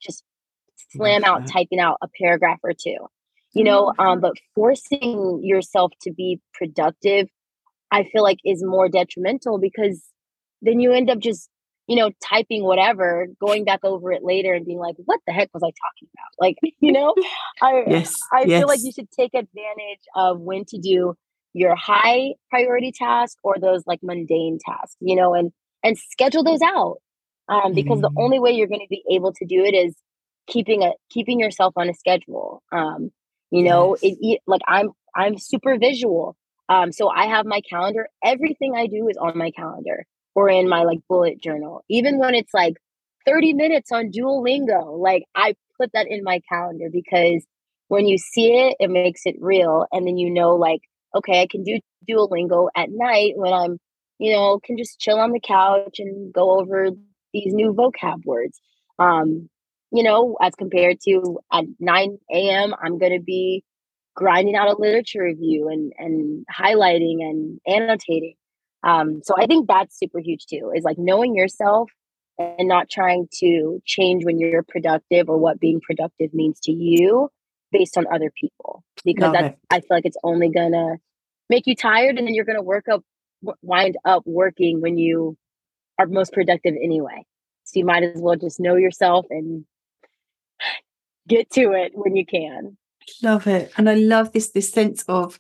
just 0.02 0.24
slam 0.92 1.24
out 1.24 1.48
typing 1.48 1.80
out 1.80 1.98
a 2.02 2.08
paragraph 2.22 2.60
or 2.64 2.74
two 2.74 2.98
you 3.54 3.64
know 3.64 3.88
mm-hmm. 3.88 4.02
um, 4.02 4.20
but 4.20 4.34
forcing 4.54 5.40
yourself 5.44 5.92
to 6.02 6.12
be 6.12 6.40
productive 6.54 7.28
i 7.92 8.04
feel 8.04 8.22
like 8.22 8.38
is 8.46 8.64
more 8.64 8.88
detrimental 8.90 9.58
because 9.58 10.04
then 10.62 10.80
you 10.80 10.92
end 10.92 11.10
up 11.10 11.20
just 11.20 11.50
you 11.88 11.96
know, 11.96 12.12
typing 12.24 12.64
whatever, 12.64 13.28
going 13.40 13.64
back 13.64 13.80
over 13.84 14.12
it 14.12 14.24
later 14.24 14.54
and 14.54 14.66
being 14.66 14.80
like, 14.80 14.96
what 15.06 15.20
the 15.28 15.34
heck 15.34 15.50
was 15.54 15.64
I 15.64 15.68
talking 15.68 16.10
about? 16.14 16.26
Like, 16.38 16.58
you 16.80 16.92
know, 16.92 17.16
I 17.62 17.84
yes, 17.88 18.16
I 18.34 18.44
yes. 18.46 18.60
feel 18.60 18.68
like 18.68 18.82
you 18.84 18.92
should 18.92 19.10
take 19.12 19.34
advantage 19.34 20.02
of 20.16 20.40
when 20.40 20.66
to 20.66 20.78
do 20.78 21.16
your 21.54 21.76
high 21.76 22.34
priority 22.50 22.92
tasks 22.92 23.38
or 23.42 23.56
those 23.60 23.84
like 23.88 24.00
mundane 24.04 24.60
tasks, 24.64 24.98
you 25.00 25.16
know, 25.16 25.34
and 25.34 25.52
and 25.82 25.98
schedule 25.98 26.44
those 26.44 26.62
out. 26.62 26.98
Um, 27.48 27.74
because 27.74 28.00
mm. 28.00 28.02
the 28.02 28.12
only 28.18 28.40
way 28.40 28.52
you're 28.52 28.68
going 28.68 28.82
to 28.82 28.88
be 28.90 29.04
able 29.10 29.32
to 29.34 29.46
do 29.46 29.64
it 29.64 29.74
is 29.74 29.96
keeping 30.48 30.84
a 30.84 30.92
keeping 31.10 31.40
yourself 31.40 31.74
on 31.78 31.90
a 31.90 31.94
schedule. 31.94 32.62
Um, 32.72 33.12
you 33.50 33.64
know, 33.64 33.96
yes. 34.02 34.18
it, 34.20 34.42
like 34.46 34.62
I'm 34.68 34.90
I'm 35.16 35.38
super 35.38 35.78
visual. 35.78 36.36
Um, 36.68 36.92
so 36.92 37.10
I 37.10 37.28
have 37.28 37.46
my 37.46 37.62
calendar. 37.62 38.10
Everything 38.24 38.76
I 38.76 38.88
do 38.88 39.08
is 39.08 39.18
on 39.18 39.38
my 39.38 39.52
calendar 39.52 40.06
or 40.36 40.50
in 40.50 40.70
my 40.70 40.84
like 40.84 41.00
bullet 41.10 41.42
journal. 41.42 41.84
Even 41.90 42.20
when 42.20 42.36
it's 42.36 42.54
like 42.54 42.76
30 43.26 43.54
minutes 43.54 43.92
on 43.92 44.12
Duolingo, 44.12 45.00
like 45.00 45.24
I 45.36 45.56
put 45.80 45.92
that 45.94 46.08
in 46.10 46.24
my 46.24 46.42
calendar 46.48 46.90
because 46.92 47.46
when 47.88 48.06
you 48.06 48.18
see 48.18 48.52
it, 48.52 48.76
it 48.80 48.90
makes 48.90 49.22
it 49.26 49.36
real. 49.40 49.86
And 49.92 50.06
then 50.06 50.18
you 50.18 50.30
know, 50.30 50.56
like, 50.56 50.82
okay, 51.16 51.42
I 51.42 51.48
can 51.50 51.64
do 51.64 51.80
Duolingo 52.10 52.70
at 52.76 52.90
night 52.92 53.34
when 53.36 53.54
I'm, 53.54 53.78
you 54.20 54.34
know, 54.34 54.60
can 54.64 54.78
just 54.78 55.00
chill 55.00 55.20
on 55.20 55.32
the 55.32 55.40
couch 55.40 55.96
and 56.00 56.34
go 56.34 56.60
over 56.60 56.90
these 57.34 57.54
new 57.54 57.74
vocab 57.74 58.26
words. 58.26 58.60
Um, 59.00 59.50
you 59.92 60.04
know, 60.04 60.36
as 60.42 60.54
compared 60.56 60.98
to 61.06 61.40
at 61.52 61.66
9 61.80 62.18
a.m., 62.34 62.74
I'm 62.82 62.98
going 62.98 63.14
to 63.14 63.24
be 63.24 63.64
grinding 64.16 64.56
out 64.56 64.70
a 64.70 64.80
literature 64.80 65.24
review 65.24 65.70
and, 65.70 65.94
and 65.98 66.46
highlighting 66.54 67.22
and 67.22 67.60
annotating. 67.68 68.36
Um, 68.86 69.22
so 69.24 69.34
I 69.36 69.48
think 69.48 69.68
that's 69.68 69.98
super 69.98 70.20
huge 70.20 70.46
too, 70.46 70.72
is 70.74 70.84
like 70.84 70.98
knowing 70.98 71.36
yourself 71.36 71.90
and 72.38 72.68
not 72.68 72.90
trying 72.90 73.28
to 73.40 73.82
change 73.86 74.24
when 74.24 74.40
you're 74.40 74.64
productive 74.64 75.30
or 75.30 75.38
what 75.38 75.60
being 75.60 75.82
productive 75.82 76.34
means 76.34 76.60
to 76.62 76.72
you 76.72 77.30
based 77.72 77.98
on 77.98 78.06
other 78.14 78.32
people 78.40 78.84
because 79.04 79.32
that's 79.34 79.58
I 79.70 79.80
feel 79.80 79.88
like 79.90 80.06
it's 80.06 80.18
only 80.24 80.50
gonna 80.50 80.98
make 81.50 81.68
you 81.68 81.76
tired 81.76 82.18
and 82.18 82.28
then 82.28 82.36
you're 82.36 82.46
gonna 82.46 82.62
work 82.62 82.88
up 82.88 83.04
wind 83.62 83.98
up 84.06 84.24
working 84.26 84.82
when 84.82 84.98
you 84.98 85.38
are 85.98 86.06
most 86.06 86.34
productive 86.34 86.76
anyway. 86.82 87.26
So 87.64 87.80
you 87.80 87.86
might 87.86 88.04
as 88.04 88.22
well 88.22 88.36
just 88.36 88.60
know 88.60 88.76
yourself 88.76 89.26
and 89.30 89.66
get 91.28 91.50
to 91.52 91.72
it 91.72 91.94
when 91.96 92.16
you 92.16 92.26
can. 92.26 92.78
Love 93.24 93.48
it. 93.48 93.72
And 93.78 93.90
I 93.90 93.96
love 93.96 94.32
this 94.32 94.50
this 94.50 94.72
sense 94.72 95.04
of 95.08 95.40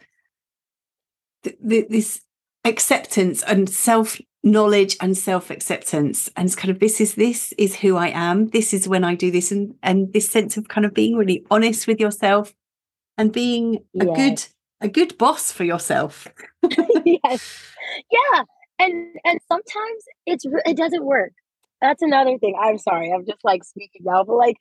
th- 1.44 1.58
th- 1.68 1.88
this 1.90 2.22
acceptance 2.66 3.44
and 3.44 3.70
self 3.70 4.20
knowledge 4.44 4.96
and 5.02 5.18
self 5.18 5.50
acceptance 5.50 6.30
and 6.36 6.46
it's 6.46 6.56
kind 6.56 6.70
of 6.70 6.80
this 6.80 7.02
is 7.02 7.16
this 7.16 7.54
is 7.58 7.76
who 7.76 7.96
I 7.96 8.10
am. 8.10 8.48
This 8.50 8.74
is 8.74 8.88
when 8.88 9.04
I 9.04 9.16
do 9.16 9.32
this. 9.32 9.52
And 9.52 9.76
and 9.82 10.12
this 10.14 10.30
sense 10.30 10.58
of 10.58 10.68
kind 10.68 10.86
of 10.86 10.94
being 10.94 11.16
really 11.16 11.46
honest 11.50 11.88
with 11.88 12.00
yourself 12.00 12.54
and 13.18 13.32
being 13.32 13.84
a 14.00 14.06
good 14.06 14.46
a 14.82 14.88
good 14.88 15.18
boss 15.18 15.52
for 15.52 15.64
yourself. 15.64 16.28
Yes. 17.06 17.74
Yeah. 18.12 18.44
And 18.80 19.16
and 19.24 19.40
sometimes 19.48 20.04
it's 20.26 20.46
it 20.66 20.76
doesn't 20.76 21.06
work. 21.06 21.32
That's 21.82 22.02
another 22.02 22.38
thing. 22.40 22.56
I'm 22.60 22.78
sorry. 22.78 23.12
I'm 23.12 23.26
just 23.26 23.44
like 23.44 23.64
speaking 23.64 24.02
now 24.04 24.24
but 24.24 24.36
like 24.36 24.58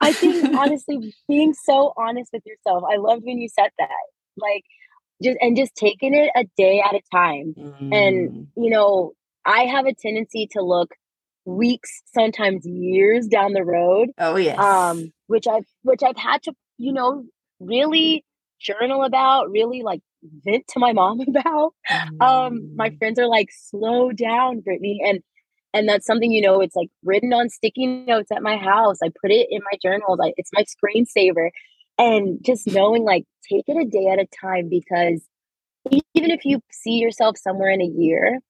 I 0.00 0.12
think 0.12 0.54
honestly 0.58 1.14
being 1.28 1.54
so 1.54 1.92
honest 1.96 2.30
with 2.32 2.42
yourself 2.44 2.84
I 2.92 2.96
loved 2.96 3.24
when 3.24 3.38
you 3.38 3.48
said 3.48 3.70
that. 3.78 3.88
Like 4.36 4.64
just 5.24 5.38
and 5.40 5.56
just 5.56 5.74
taking 5.74 6.14
it 6.14 6.30
a 6.36 6.44
day 6.56 6.80
at 6.80 6.94
a 6.94 7.00
time 7.12 7.54
mm. 7.58 7.94
and 7.94 8.46
you 8.56 8.70
know 8.70 9.12
I 9.44 9.64
have 9.64 9.86
a 9.86 9.94
tendency 9.94 10.48
to 10.52 10.62
look 10.62 10.94
weeks, 11.44 12.02
sometimes 12.14 12.66
years 12.66 13.26
down 13.26 13.52
the 13.52 13.64
road. 13.64 14.10
Oh 14.18 14.36
yes. 14.36 14.58
Um, 14.58 15.12
which 15.26 15.46
I've 15.46 15.66
which 15.82 16.02
I've 16.02 16.16
had 16.16 16.42
to, 16.44 16.52
you 16.78 16.92
know, 16.92 17.24
really 17.60 18.24
journal 18.60 19.04
about, 19.04 19.50
really 19.50 19.82
like 19.82 20.00
vent 20.44 20.66
to 20.68 20.78
my 20.78 20.92
mom 20.94 21.20
about. 21.20 21.74
Mm. 21.90 22.22
Um, 22.22 22.76
my 22.76 22.90
mm. 22.90 22.98
friends 22.98 23.18
are 23.18 23.28
like, 23.28 23.50
slow 23.52 24.12
down, 24.12 24.62
Brittney. 24.62 24.98
And 25.04 25.20
and 25.72 25.88
that's 25.88 26.06
something, 26.06 26.30
you 26.30 26.40
know, 26.40 26.60
it's 26.60 26.76
like 26.76 26.88
written 27.02 27.32
on 27.32 27.50
sticky 27.50 27.86
notes 27.86 28.30
at 28.30 28.42
my 28.42 28.56
house. 28.56 28.98
I 29.02 29.08
put 29.20 29.32
it 29.32 29.48
in 29.50 29.60
my 29.70 29.76
journals. 29.82 30.20
I, 30.22 30.32
it's 30.36 30.50
my 30.52 30.64
screensaver. 30.64 31.50
And 31.98 32.44
just 32.44 32.66
knowing 32.66 33.04
like 33.04 33.24
take 33.48 33.64
it 33.68 33.76
a 33.76 33.84
day 33.84 34.06
at 34.06 34.18
a 34.18 34.26
time 34.40 34.68
because 34.68 35.22
even 35.90 36.30
if 36.30 36.44
you 36.44 36.60
see 36.70 36.98
yourself 36.98 37.36
somewhere 37.38 37.70
in 37.70 37.80
a 37.80 37.86
year, 37.86 38.40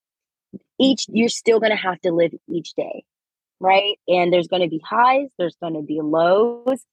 each 0.80 1.06
you're 1.08 1.28
still 1.28 1.60
going 1.60 1.72
to 1.72 1.76
have 1.76 2.00
to 2.02 2.12
live 2.12 2.32
each 2.48 2.74
day 2.74 3.04
right? 3.60 3.98
And 4.08 4.32
there's 4.32 4.48
going 4.48 4.62
to 4.62 4.68
be 4.68 4.80
highs 4.84 5.28
there's 5.38 5.56
going 5.60 5.74
to 5.74 5.82
be 5.82 6.00
lows 6.00 6.84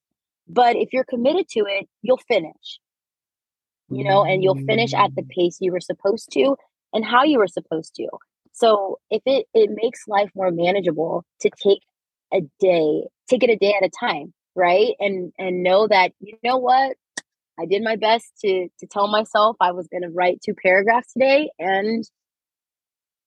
but 0.47 0.75
if 0.75 0.93
you're 0.93 1.03
committed 1.03 1.47
to 1.49 1.61
it 1.67 1.87
you'll 2.01 2.21
finish. 2.27 2.79
You 3.89 4.05
know 4.05 4.23
and 4.23 4.41
you'll 4.41 4.55
finish 4.55 4.93
at 4.93 5.13
the 5.15 5.21
mm. 5.21 5.29
pace 5.29 5.57
you 5.59 5.73
were 5.73 5.81
supposed 5.81 6.31
to 6.31 6.55
and 6.93 7.03
how 7.03 7.23
you 7.23 7.39
were 7.39 7.47
supposed 7.47 7.93
to. 7.95 8.07
So 8.53 8.99
if 9.09 9.21
it 9.25 9.47
it 9.53 9.69
makes 9.73 10.07
life 10.07 10.29
more 10.33 10.49
manageable 10.49 11.25
to 11.41 11.49
take 11.61 11.81
a 12.33 12.41
day 12.59 13.03
take 13.29 13.43
it 13.43 13.49
a 13.49 13.57
day 13.57 13.73
at 13.73 13.85
a 13.85 13.89
time 13.89 14.33
right 14.55 14.93
and 14.99 15.31
and 15.37 15.63
know 15.63 15.87
that 15.87 16.11
you 16.19 16.37
know 16.43 16.57
what 16.57 16.95
i 17.59 17.65
did 17.65 17.83
my 17.83 17.95
best 17.95 18.31
to 18.39 18.67
to 18.79 18.87
tell 18.87 19.07
myself 19.07 19.55
i 19.59 19.71
was 19.71 19.87
going 19.87 20.03
to 20.03 20.09
write 20.09 20.41
two 20.41 20.53
paragraphs 20.53 21.13
today 21.13 21.49
and 21.59 22.05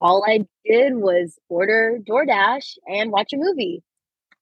all 0.05 0.23
I 0.27 0.41
did 0.67 0.97
was 0.97 1.39
order 1.49 1.99
DoorDash 2.07 2.77
and 2.87 3.11
watch 3.11 3.33
a 3.33 3.39
movie. 3.39 3.83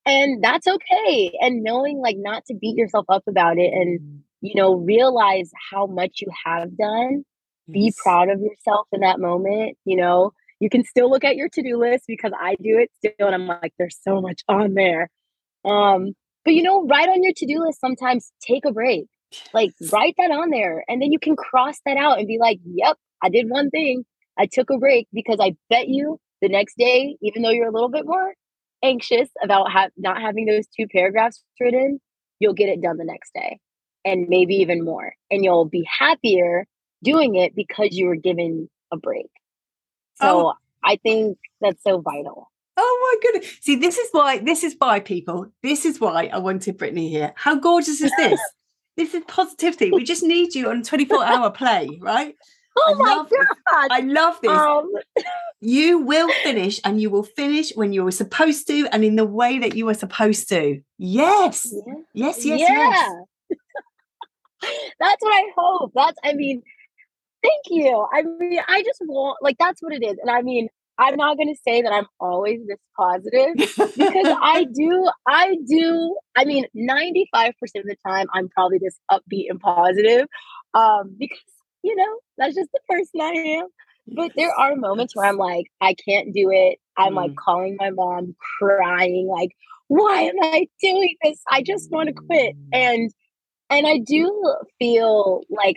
And 0.04 0.42
that's 0.42 0.66
okay. 0.66 1.38
And 1.40 1.62
knowing 1.62 1.98
like 1.98 2.16
not 2.18 2.44
to 2.46 2.54
beat 2.54 2.76
yourself 2.76 3.06
up 3.08 3.22
about 3.28 3.58
it 3.58 3.72
and, 3.72 4.00
mm. 4.00 4.18
you 4.40 4.56
know, 4.56 4.74
realize 4.74 5.50
how 5.70 5.86
much 5.86 6.20
you 6.20 6.26
have 6.44 6.76
done, 6.76 7.24
yes. 7.68 7.72
be 7.72 7.94
proud 8.02 8.28
of 8.28 8.40
yourself 8.40 8.88
in 8.90 9.02
that 9.02 9.20
moment. 9.20 9.78
You 9.84 9.98
know, 9.98 10.32
you 10.58 10.68
can 10.68 10.82
still 10.84 11.08
look 11.08 11.22
at 11.22 11.36
your 11.36 11.48
to 11.50 11.62
do 11.62 11.78
list 11.78 12.04
because 12.08 12.32
I 12.36 12.56
do 12.56 12.78
it 12.78 12.90
still. 12.96 13.28
And 13.28 13.34
I'm 13.34 13.46
like, 13.46 13.72
there's 13.78 13.98
so 14.02 14.20
much 14.20 14.42
on 14.48 14.74
there. 14.74 15.08
Um, 15.64 16.14
but 16.44 16.54
you 16.54 16.62
know, 16.62 16.86
write 16.86 17.08
on 17.08 17.22
your 17.22 17.32
to 17.36 17.46
do 17.46 17.60
list 17.64 17.80
sometimes 17.80 18.32
take 18.40 18.64
a 18.64 18.72
break. 18.72 19.06
Like 19.54 19.72
write 19.90 20.14
that 20.18 20.30
on 20.30 20.50
there 20.50 20.84
and 20.88 21.00
then 21.00 21.10
you 21.10 21.18
can 21.18 21.36
cross 21.36 21.76
that 21.86 21.96
out 21.96 22.18
and 22.18 22.28
be 22.28 22.38
like, 22.38 22.60
yep, 22.64 22.98
I 23.22 23.28
did 23.30 23.48
one 23.48 23.70
thing. 23.70 24.04
I 24.38 24.46
took 24.46 24.70
a 24.70 24.78
break 24.78 25.08
because 25.12 25.38
I 25.40 25.56
bet 25.70 25.88
you 25.88 26.18
the 26.40 26.48
next 26.48 26.76
day, 26.76 27.16
even 27.22 27.42
though 27.42 27.50
you're 27.50 27.68
a 27.68 27.72
little 27.72 27.88
bit 27.88 28.06
more 28.06 28.34
anxious 28.82 29.28
about 29.42 29.70
ha- 29.70 29.88
not 29.96 30.20
having 30.20 30.46
those 30.46 30.66
two 30.76 30.86
paragraphs 30.88 31.42
written, 31.60 32.00
you'll 32.40 32.54
get 32.54 32.68
it 32.68 32.82
done 32.82 32.98
the 32.98 33.04
next 33.04 33.32
day 33.34 33.58
and 34.04 34.28
maybe 34.28 34.56
even 34.56 34.84
more. 34.84 35.14
And 35.30 35.44
you'll 35.44 35.64
be 35.64 35.86
happier 35.98 36.66
doing 37.02 37.36
it 37.36 37.54
because 37.54 37.88
you 37.92 38.06
were 38.06 38.16
given 38.16 38.68
a 38.92 38.96
break. 38.96 39.30
Oh. 40.20 40.26
So 40.26 40.48
oh. 40.48 40.52
I 40.84 40.96
think 40.96 41.38
that's 41.60 41.82
so 41.84 42.00
vital. 42.00 42.50
Oh 42.76 43.18
my 43.22 43.28
goodness. 43.30 43.58
See, 43.60 43.76
this 43.76 43.98
is 43.98 44.08
why, 44.12 44.38
this 44.38 44.64
is 44.64 44.74
why 44.78 45.00
people, 45.00 45.48
this 45.62 45.84
is 45.84 46.00
why 46.00 46.30
I 46.32 46.38
wanted 46.38 46.78
Brittney 46.78 47.08
here. 47.10 47.32
How 47.36 47.56
gorgeous 47.56 48.00
is 48.00 48.12
this? 48.16 48.40
this 48.96 49.14
is 49.14 49.22
positivity. 49.26 49.90
We 49.90 50.04
just 50.04 50.22
need 50.22 50.54
you 50.54 50.70
on 50.70 50.82
24 50.82 51.24
hour 51.24 51.50
play, 51.50 51.98
right? 52.00 52.34
Oh 52.76 52.94
I 52.94 52.98
my 52.98 53.14
god! 53.14 53.28
This. 53.28 53.46
I 53.68 54.00
love 54.00 54.40
this. 54.40 54.50
Um, 54.50 54.90
you 55.60 55.98
will 55.98 56.30
finish, 56.42 56.80
and 56.84 57.00
you 57.00 57.10
will 57.10 57.22
finish 57.22 57.72
when 57.74 57.92
you 57.92 58.02
were 58.02 58.12
supposed 58.12 58.66
to, 58.68 58.86
and 58.92 59.04
in 59.04 59.16
the 59.16 59.26
way 59.26 59.58
that 59.58 59.76
you 59.76 59.86
were 59.86 59.94
supposed 59.94 60.48
to. 60.48 60.80
Yes, 60.98 61.70
yeah. 61.70 61.94
yes, 62.14 62.44
yes, 62.44 62.60
yeah. 62.60 63.10
yes. 63.50 63.58
that's 65.00 65.22
what 65.22 65.34
I 65.34 65.50
hope. 65.54 65.92
That's, 65.94 66.18
I 66.24 66.32
mean, 66.32 66.62
thank 67.42 67.64
you. 67.68 68.06
I 68.10 68.22
mean, 68.22 68.60
I 68.66 68.82
just 68.82 69.02
want 69.04 69.38
like 69.42 69.58
that's 69.58 69.82
what 69.82 69.92
it 69.92 70.02
is, 70.02 70.16
and 70.18 70.30
I 70.30 70.40
mean, 70.40 70.68
I'm 70.98 71.16
not 71.16 71.36
going 71.36 71.52
to 71.52 71.60
say 71.66 71.82
that 71.82 71.92
I'm 71.92 72.06
always 72.20 72.60
this 72.66 72.78
positive 72.96 73.56
because 73.56 73.96
I 73.98 74.66
do, 74.72 75.10
I 75.26 75.56
do. 75.66 76.16
I 76.36 76.44
mean, 76.44 76.66
95% 76.76 77.50
of 77.52 77.84
the 77.84 77.96
time, 78.06 78.26
I'm 78.32 78.48
probably 78.48 78.78
this 78.78 78.98
upbeat 79.10 79.46
and 79.48 79.58
positive 79.58 80.26
um, 80.74 81.16
because 81.18 81.38
you 81.82 81.96
know, 81.96 82.18
that's 82.38 82.54
just 82.54 82.70
the 82.72 82.80
person 82.88 83.20
I 83.20 83.58
am. 83.60 83.66
But 84.08 84.32
there 84.36 84.52
are 84.52 84.74
moments 84.74 85.14
where 85.14 85.26
I'm 85.26 85.36
like, 85.36 85.66
I 85.80 85.94
can't 85.94 86.32
do 86.32 86.50
it. 86.50 86.78
I'm 86.96 87.12
mm. 87.12 87.16
like 87.16 87.36
calling 87.36 87.76
my 87.78 87.90
mom, 87.90 88.34
crying, 88.58 89.28
like, 89.28 89.50
why 89.88 90.22
am 90.22 90.36
I 90.42 90.68
doing 90.80 91.16
this? 91.22 91.40
I 91.50 91.62
just 91.62 91.90
want 91.90 92.08
to 92.08 92.14
quit. 92.14 92.56
And 92.72 93.12
and 93.70 93.86
I 93.86 93.98
do 93.98 94.54
feel 94.78 95.42
like, 95.50 95.76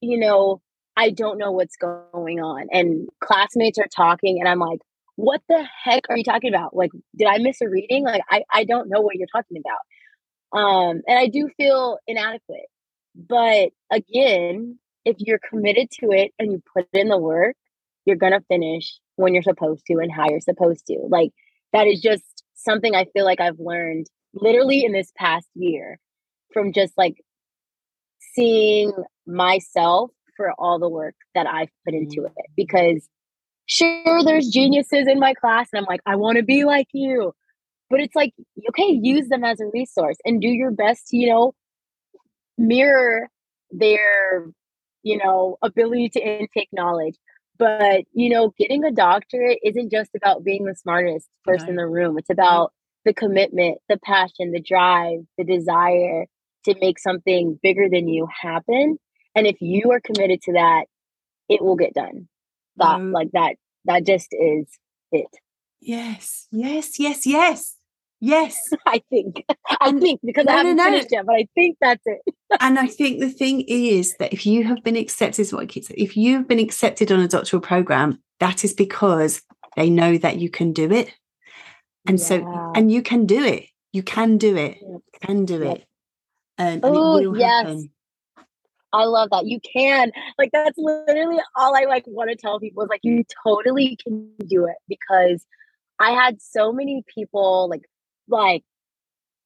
you 0.00 0.18
know, 0.18 0.60
I 0.96 1.10
don't 1.10 1.38
know 1.38 1.52
what's 1.52 1.76
going 1.76 2.40
on. 2.40 2.66
And 2.72 3.08
classmates 3.20 3.78
are 3.78 3.88
talking, 3.94 4.38
and 4.40 4.48
I'm 4.48 4.58
like, 4.58 4.80
what 5.16 5.42
the 5.48 5.66
heck 5.84 6.04
are 6.08 6.16
you 6.16 6.24
talking 6.24 6.52
about? 6.52 6.74
Like, 6.74 6.90
did 7.16 7.26
I 7.28 7.38
miss 7.38 7.60
a 7.60 7.68
reading? 7.68 8.04
Like, 8.04 8.22
I, 8.30 8.42
I 8.52 8.64
don't 8.64 8.88
know 8.88 9.00
what 9.00 9.16
you're 9.16 9.28
talking 9.32 9.58
about. 9.58 10.58
Um, 10.58 11.02
and 11.06 11.18
I 11.18 11.28
do 11.28 11.48
feel 11.56 11.98
inadequate. 12.06 12.66
But 13.14 13.70
again, 13.90 14.78
if 15.04 15.16
you're 15.18 15.40
committed 15.48 15.90
to 16.00 16.10
it 16.10 16.32
and 16.38 16.52
you 16.52 16.62
put 16.74 16.88
in 16.92 17.08
the 17.08 17.18
work, 17.18 17.56
you're 18.04 18.16
going 18.16 18.32
to 18.32 18.44
finish 18.48 18.98
when 19.16 19.34
you're 19.34 19.42
supposed 19.42 19.84
to 19.86 19.98
and 19.98 20.10
how 20.10 20.28
you're 20.28 20.40
supposed 20.40 20.86
to. 20.86 20.98
Like 21.08 21.30
that 21.72 21.86
is 21.86 22.00
just 22.00 22.24
something 22.54 22.94
I 22.94 23.06
feel 23.12 23.24
like 23.24 23.40
I've 23.40 23.58
learned 23.58 24.06
literally 24.34 24.84
in 24.84 24.92
this 24.92 25.12
past 25.16 25.48
year 25.54 25.98
from 26.52 26.72
just 26.72 26.96
like 26.96 27.16
seeing 28.34 28.92
myself 29.26 30.10
for 30.40 30.54
all 30.58 30.78
the 30.78 30.88
work 30.88 31.14
that 31.34 31.46
I've 31.46 31.68
put 31.84 31.92
into 31.92 32.24
it 32.24 32.30
mm-hmm. 32.30 32.52
because 32.56 33.06
sure 33.66 34.24
there's 34.24 34.48
geniuses 34.48 35.06
in 35.06 35.20
my 35.20 35.34
class 35.34 35.68
and 35.70 35.80
I'm 35.80 35.86
like 35.86 36.00
I 36.06 36.16
want 36.16 36.38
to 36.38 36.42
be 36.42 36.64
like 36.64 36.88
you. 36.92 37.34
But 37.90 38.00
it's 38.00 38.16
like 38.16 38.32
okay 38.70 38.98
use 39.02 39.28
them 39.28 39.44
as 39.44 39.60
a 39.60 39.66
resource 39.66 40.16
and 40.24 40.40
do 40.40 40.48
your 40.48 40.70
best 40.70 41.08
to 41.08 41.18
you 41.18 41.28
know 41.28 41.52
mirror 42.56 43.28
their 43.70 44.46
you 45.02 45.18
know 45.18 45.58
ability 45.60 46.08
to 46.10 46.20
intake 46.20 46.70
knowledge. 46.72 47.16
But 47.58 48.04
you 48.14 48.30
know 48.30 48.54
getting 48.58 48.82
a 48.84 48.90
doctorate 48.90 49.58
isn't 49.62 49.92
just 49.92 50.12
about 50.16 50.42
being 50.42 50.64
the 50.64 50.74
smartest 50.74 51.28
person 51.44 51.68
in 51.68 51.76
the 51.76 51.86
room. 51.86 52.16
It's 52.16 52.30
about 52.30 52.72
the 53.04 53.12
commitment 53.12 53.78
the 53.90 53.98
passion 53.98 54.52
the 54.52 54.60
drive 54.60 55.20
the 55.36 55.44
desire 55.44 56.24
to 56.64 56.74
make 56.80 56.98
something 56.98 57.58
bigger 57.62 57.88
than 57.90 58.08
you 58.08 58.26
happen 58.42 58.98
and 59.34 59.46
if 59.46 59.56
you 59.60 59.90
are 59.90 60.00
committed 60.00 60.42
to 60.42 60.52
that 60.52 60.84
it 61.48 61.62
will 61.62 61.76
get 61.76 61.94
done 61.94 62.28
that 62.76 62.98
mm. 62.98 63.12
like 63.12 63.30
that 63.32 63.56
that 63.84 64.04
just 64.04 64.28
is 64.32 64.66
it 65.12 65.28
yes 65.80 66.46
yes 66.50 66.98
yes 66.98 67.26
yes 67.26 67.76
yes 68.20 68.58
i 68.86 69.02
think 69.10 69.44
i 69.80 69.92
think 69.92 70.20
because 70.24 70.44
no, 70.44 70.52
i 70.52 70.56
haven't 70.56 70.76
no, 70.76 70.84
no. 70.84 70.90
finished 70.90 71.08
yet 71.10 71.26
but 71.26 71.36
i 71.36 71.48
think 71.54 71.76
that's 71.80 72.02
it 72.04 72.20
and 72.60 72.78
i 72.78 72.86
think 72.86 73.20
the 73.20 73.30
thing 73.30 73.62
is 73.62 74.16
that 74.18 74.32
if 74.32 74.46
you 74.46 74.64
have 74.64 74.82
been 74.82 74.96
accepted 74.96 75.40
is 75.42 75.52
what 75.52 75.62
I 75.62 75.66
keep 75.66 75.84
saying, 75.84 76.00
if 76.00 76.16
you've 76.16 76.46
been 76.46 76.58
accepted 76.58 77.10
on 77.10 77.20
a 77.20 77.28
doctoral 77.28 77.60
program 77.60 78.18
that 78.40 78.64
is 78.64 78.72
because 78.72 79.42
they 79.76 79.90
know 79.90 80.18
that 80.18 80.38
you 80.38 80.50
can 80.50 80.72
do 80.72 80.90
it 80.92 81.12
and 82.06 82.18
yeah. 82.18 82.24
so 82.24 82.72
and 82.74 82.92
you 82.92 83.02
can 83.02 83.26
do 83.26 83.42
it 83.42 83.66
you 83.92 84.02
can 84.02 84.38
do 84.38 84.56
it 84.56 84.78
yep. 84.80 85.00
can 85.22 85.44
do 85.44 85.62
it 85.62 85.84
and, 86.58 86.84
Ooh, 86.84 87.34
yes. 87.38 87.66
happen 87.66 87.90
I 88.92 89.04
love 89.04 89.30
that. 89.30 89.46
You 89.46 89.60
can. 89.60 90.12
Like 90.38 90.50
that's 90.52 90.78
literally 90.78 91.38
all 91.56 91.76
I 91.76 91.84
like 91.84 92.04
want 92.06 92.30
to 92.30 92.36
tell 92.36 92.58
people 92.58 92.82
is 92.82 92.88
like 92.88 93.00
you 93.02 93.24
totally 93.44 93.96
can 94.02 94.32
do 94.46 94.66
it 94.66 94.76
because 94.88 95.44
I 95.98 96.12
had 96.12 96.40
so 96.40 96.72
many 96.72 97.04
people 97.14 97.68
like 97.68 97.82
like 98.28 98.62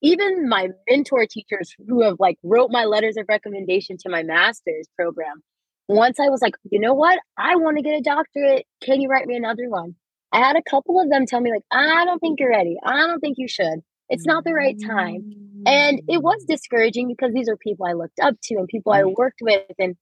even 0.02 0.48
my 0.48 0.68
mentor 0.88 1.26
teachers 1.26 1.74
who 1.88 2.02
have 2.02 2.16
like 2.18 2.38
wrote 2.42 2.70
my 2.70 2.84
letters 2.84 3.16
of 3.16 3.26
recommendation 3.28 3.96
to 3.98 4.10
my 4.10 4.22
master's 4.22 4.86
program. 4.96 5.42
Once 5.88 6.18
I 6.18 6.28
was 6.28 6.40
like, 6.40 6.54
you 6.70 6.78
know 6.80 6.94
what? 6.94 7.18
I 7.36 7.56
want 7.56 7.76
to 7.76 7.82
get 7.82 7.98
a 7.98 8.02
doctorate. 8.02 8.66
Can 8.82 9.00
you 9.00 9.08
write 9.08 9.26
me 9.26 9.36
another 9.36 9.68
one? 9.68 9.94
I 10.32 10.38
had 10.38 10.56
a 10.56 10.62
couple 10.62 11.00
of 11.00 11.10
them 11.10 11.26
tell 11.26 11.40
me 11.40 11.50
like, 11.50 11.62
I 11.70 12.04
don't 12.04 12.18
think 12.18 12.40
you're 12.40 12.50
ready. 12.50 12.76
I 12.84 13.06
don't 13.06 13.20
think 13.20 13.36
you 13.38 13.48
should. 13.48 13.80
It's 14.08 14.26
not 14.26 14.44
the 14.44 14.52
right 14.52 14.76
time. 14.80 15.43
And 15.66 16.00
it 16.08 16.22
was 16.22 16.44
discouraging 16.46 17.08
because 17.08 17.32
these 17.32 17.48
are 17.48 17.56
people 17.56 17.86
I 17.86 17.92
looked 17.92 18.18
up 18.20 18.34
to 18.44 18.54
and 18.56 18.68
people 18.68 18.92
I 18.92 19.04
worked 19.04 19.40
with. 19.40 19.64
And, 19.78 19.96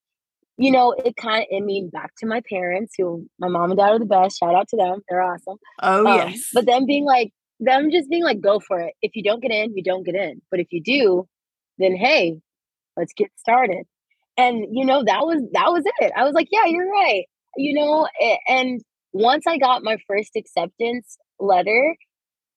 you 0.56 0.70
know, 0.70 0.92
it 0.92 1.16
kind 1.16 1.46
of, 1.50 1.56
I 1.56 1.60
mean, 1.60 1.90
back 1.90 2.12
to 2.18 2.26
my 2.26 2.42
parents 2.48 2.94
who 2.96 3.26
my 3.38 3.48
mom 3.48 3.70
and 3.70 3.78
dad 3.78 3.90
are 3.90 3.98
the 3.98 4.04
best. 4.04 4.38
Shout 4.38 4.54
out 4.54 4.68
to 4.68 4.76
them. 4.76 5.00
They're 5.08 5.22
awesome. 5.22 5.56
Oh, 5.80 6.06
um, 6.06 6.16
yes. 6.16 6.48
But 6.52 6.66
them 6.66 6.86
being 6.86 7.04
like, 7.04 7.32
them 7.60 7.90
just 7.90 8.10
being 8.10 8.24
like, 8.24 8.40
go 8.40 8.60
for 8.60 8.80
it. 8.80 8.94
If 9.02 9.12
you 9.14 9.22
don't 9.22 9.40
get 9.40 9.52
in, 9.52 9.76
you 9.76 9.82
don't 9.82 10.04
get 10.04 10.14
in. 10.14 10.42
But 10.50 10.60
if 10.60 10.68
you 10.70 10.82
do, 10.82 11.28
then 11.78 11.96
hey, 11.96 12.40
let's 12.96 13.12
get 13.12 13.30
started. 13.36 13.84
And, 14.36 14.66
you 14.72 14.84
know, 14.84 15.04
that 15.04 15.20
was, 15.26 15.42
that 15.52 15.70
was 15.70 15.84
it. 16.00 16.12
I 16.16 16.24
was 16.24 16.32
like, 16.34 16.48
yeah, 16.50 16.66
you're 16.66 16.90
right. 16.90 17.24
You 17.56 17.74
know, 17.74 18.08
and 18.48 18.80
once 19.12 19.46
I 19.46 19.58
got 19.58 19.82
my 19.84 19.98
first 20.08 20.30
acceptance 20.36 21.18
letter, 21.38 21.96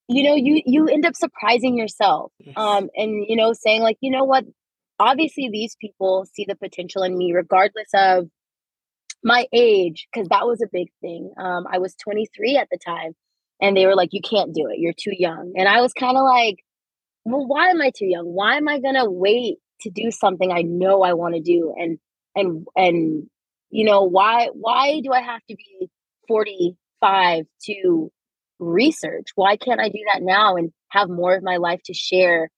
you 0.08 0.24
know 0.24 0.36
you 0.36 0.62
you 0.66 0.88
end 0.88 1.06
up 1.06 1.16
surprising 1.16 1.78
yourself 1.78 2.32
um 2.56 2.90
and 2.96 3.26
you 3.28 3.36
know 3.36 3.54
saying 3.54 3.82
like 3.82 3.98
you 4.02 4.12
know 4.12 4.24
what? 4.24 4.46
Obviously 5.00 5.50
these 5.52 5.76
people 5.82 6.26
see 6.34 6.46
the 6.48 6.56
potential 6.56 7.04
in 7.04 7.18
me 7.18 7.34
regardless 7.34 7.90
of 7.94 8.30
my 9.26 9.48
age 9.52 10.08
because 10.14 10.30
that 10.30 10.46
was 10.46 10.62
a 10.62 10.70
big 10.72 10.88
thing 11.02 11.32
um 11.40 11.66
i 11.72 11.80
was 11.80 11.96
23 11.96 12.58
at 12.58 12.68
the 12.72 12.78
time 12.86 13.14
and 13.60 13.76
they 13.76 13.88
were 13.88 13.96
like 13.96 14.10
you 14.12 14.22
can't 14.22 14.54
do 14.54 14.68
it 14.70 14.78
you're 14.78 14.94
too 14.94 15.14
young 15.18 15.54
and 15.58 15.68
i 15.68 15.82
was 15.82 15.94
kind 15.94 16.16
of 16.16 16.24
like 16.24 16.58
well 17.26 17.46
why 17.46 17.70
am 17.70 17.82
i 17.82 17.92
too 17.96 18.06
young? 18.06 18.26
Why 18.26 18.58
am 18.58 18.68
i 18.68 18.80
gonna 18.80 19.10
wait 19.10 19.58
to 19.82 19.90
do 19.90 20.12
something 20.12 20.52
i 20.52 20.62
know 20.62 21.02
i 21.02 21.14
want 21.14 21.34
to 21.34 21.42
do 21.42 21.74
and 21.76 21.98
and 22.36 22.68
and 22.76 23.28
you 23.72 23.84
know 23.84 24.04
why 24.04 24.50
why 24.54 25.02
do 25.04 25.12
i 25.12 25.22
have 25.22 25.42
to 25.50 25.56
be 25.56 25.90
45 26.28 27.46
to 27.64 28.12
research. 28.60 29.28
Why 29.36 29.58
can't 29.58 29.80
I 29.80 29.90
do 29.90 30.00
that 30.14 30.22
now 30.22 30.56
and 30.56 30.72
have 30.90 31.10
more 31.10 31.36
of 31.36 31.44
my 31.44 31.58
life 31.58 31.82
to 31.86 31.94
share 31.94 32.50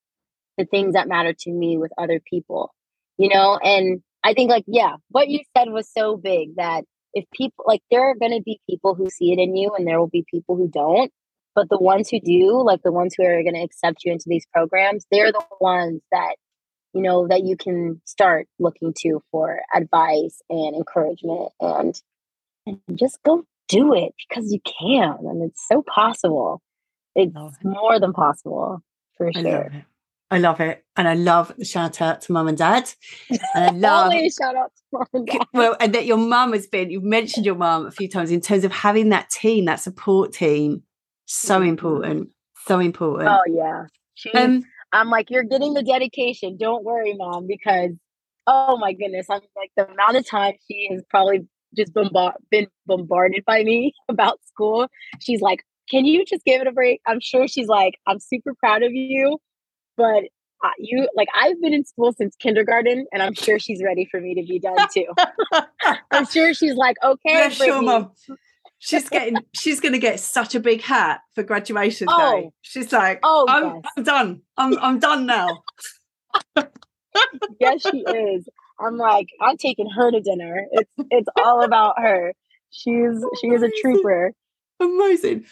the 0.56 0.64
things 0.64 0.94
that 0.94 1.08
matter 1.08 1.32
to 1.32 1.50
me 1.50 1.78
with 1.78 1.92
other 1.98 2.20
people? 2.20 2.72
You 3.16 3.28
know, 3.30 3.58
and 3.62 4.02
I 4.22 4.34
think 4.34 4.50
like 4.50 4.64
yeah, 4.66 4.96
what 5.08 5.28
you 5.28 5.40
said 5.56 5.70
was 5.70 5.88
so 5.92 6.16
big 6.16 6.56
that 6.56 6.84
if 7.14 7.24
people 7.32 7.64
like 7.66 7.82
there 7.90 8.10
are 8.10 8.14
going 8.14 8.32
to 8.32 8.42
be 8.42 8.60
people 8.68 8.94
who 8.94 9.08
see 9.10 9.32
it 9.32 9.38
in 9.38 9.56
you 9.56 9.72
and 9.76 9.86
there 9.86 9.98
will 9.98 10.08
be 10.08 10.24
people 10.30 10.56
who 10.56 10.68
don't, 10.68 11.10
but 11.54 11.68
the 11.68 11.78
ones 11.78 12.08
who 12.08 12.20
do, 12.20 12.62
like 12.62 12.82
the 12.82 12.92
ones 12.92 13.14
who 13.16 13.24
are 13.24 13.42
going 13.42 13.54
to 13.54 13.62
accept 13.62 14.04
you 14.04 14.12
into 14.12 14.26
these 14.28 14.46
programs, 14.52 15.06
they're 15.10 15.32
the 15.32 15.44
ones 15.60 16.02
that 16.12 16.36
you 16.94 17.02
know 17.02 17.28
that 17.28 17.44
you 17.44 17.56
can 17.56 18.00
start 18.04 18.46
looking 18.58 18.94
to 18.98 19.20
for 19.30 19.60
advice 19.74 20.40
and 20.48 20.76
encouragement 20.76 21.50
and 21.60 22.00
and 22.66 22.80
just 22.94 23.18
go 23.24 23.44
do 23.68 23.94
it 23.94 24.12
because 24.28 24.52
you 24.52 24.60
can 24.60 25.16
and 25.20 25.42
it's 25.42 25.66
so 25.68 25.82
possible. 25.82 26.62
It's 27.14 27.34
more 27.62 27.98
than 27.98 28.12
possible 28.12 28.82
for 29.16 29.28
I 29.28 29.42
sure. 29.42 29.70
Love 29.72 29.82
I 30.30 30.38
love 30.38 30.60
it. 30.60 30.84
And 30.96 31.08
I 31.08 31.14
love 31.14 31.52
the 31.56 31.64
shout 31.64 32.02
out 32.02 32.20
to 32.22 32.32
mum 32.32 32.48
and 32.48 32.58
dad. 32.58 32.90
And 33.54 33.64
I 33.64 33.70
love 33.74 34.12
Always 34.12 34.34
shout 34.34 34.56
out 34.56 34.72
to 34.76 34.82
mum 34.92 35.06
and 35.14 35.26
dad. 35.26 35.46
Well, 35.54 35.76
and 35.80 35.94
that 35.94 36.06
your 36.06 36.18
mum 36.18 36.52
has 36.52 36.66
been, 36.66 36.90
you've 36.90 37.02
mentioned 37.02 37.46
your 37.46 37.54
mum 37.54 37.86
a 37.86 37.90
few 37.90 38.08
times 38.08 38.30
in 38.30 38.40
terms 38.40 38.64
of 38.64 38.72
having 38.72 39.08
that 39.08 39.30
team, 39.30 39.64
that 39.66 39.80
support 39.80 40.32
team. 40.32 40.82
So 41.26 41.60
mm-hmm. 41.60 41.68
important. 41.68 42.30
So 42.66 42.78
important. 42.78 43.28
Oh 43.28 43.42
yeah. 43.48 43.84
She, 44.14 44.30
um, 44.32 44.64
I'm 44.92 45.08
like, 45.08 45.30
you're 45.30 45.44
getting 45.44 45.74
the 45.74 45.82
dedication. 45.82 46.56
Don't 46.58 46.84
worry, 46.84 47.14
mom, 47.14 47.46
because 47.46 47.92
oh 48.46 48.76
my 48.78 48.92
goodness, 48.92 49.26
I'm 49.30 49.40
like 49.56 49.70
the 49.76 49.90
amount 49.90 50.16
of 50.16 50.26
time 50.26 50.54
she 50.66 50.88
has 50.90 51.02
probably 51.08 51.46
just 51.76 51.92
bombard 51.92 52.34
been 52.50 52.66
bombarded 52.86 53.44
by 53.44 53.62
me 53.62 53.92
about 54.08 54.40
school. 54.46 54.88
She's 55.20 55.40
like, 55.40 55.64
"Can 55.90 56.04
you 56.04 56.24
just 56.24 56.44
give 56.44 56.60
it 56.60 56.66
a 56.66 56.72
break?" 56.72 57.00
I'm 57.06 57.20
sure 57.20 57.48
she's 57.48 57.68
like, 57.68 57.94
"I'm 58.06 58.20
super 58.20 58.54
proud 58.54 58.82
of 58.82 58.92
you, 58.92 59.38
but 59.96 60.24
uh, 60.64 60.70
you 60.78 61.08
like 61.14 61.28
I've 61.40 61.60
been 61.60 61.72
in 61.72 61.84
school 61.84 62.12
since 62.12 62.34
kindergarten, 62.36 63.06
and 63.12 63.22
I'm 63.22 63.34
sure 63.34 63.58
she's 63.58 63.82
ready 63.82 64.06
for 64.10 64.20
me 64.20 64.34
to 64.34 64.42
be 64.42 64.58
done 64.58 64.76
too. 64.92 65.06
I'm 66.10 66.26
sure 66.26 66.54
she's 66.54 66.74
like, 66.74 66.96
"Okay, 67.02 67.32
yeah, 67.32 67.48
sure, 67.48 67.82
mom." 67.82 68.12
She's 68.80 69.08
getting. 69.08 69.36
she's 69.54 69.80
to 69.80 69.98
get 69.98 70.20
such 70.20 70.54
a 70.54 70.60
big 70.60 70.82
hat 70.82 71.20
for 71.34 71.42
graduation 71.42 72.06
oh. 72.10 72.32
day. 72.32 72.50
She's 72.62 72.92
like, 72.92 73.20
"Oh, 73.22 73.46
I'm, 73.48 73.64
yes. 73.64 73.82
I'm 73.96 74.04
done. 74.04 74.42
I'm 74.56 74.78
I'm 74.78 74.98
done 74.98 75.26
now." 75.26 75.62
yes, 77.60 77.82
she 77.82 77.98
is. 77.98 78.48
I'm 78.80 78.96
like, 78.96 79.28
I'm 79.40 79.56
taking 79.56 79.88
her 79.90 80.10
to 80.10 80.20
dinner. 80.20 80.66
It's 80.72 80.90
it's 81.10 81.28
all 81.36 81.62
about 81.62 81.98
her. 81.98 82.32
She's 82.70 83.24
she 83.40 83.48
is 83.48 83.62
a 83.62 83.70
trooper. 83.80 84.32
Amazing. 84.80 85.44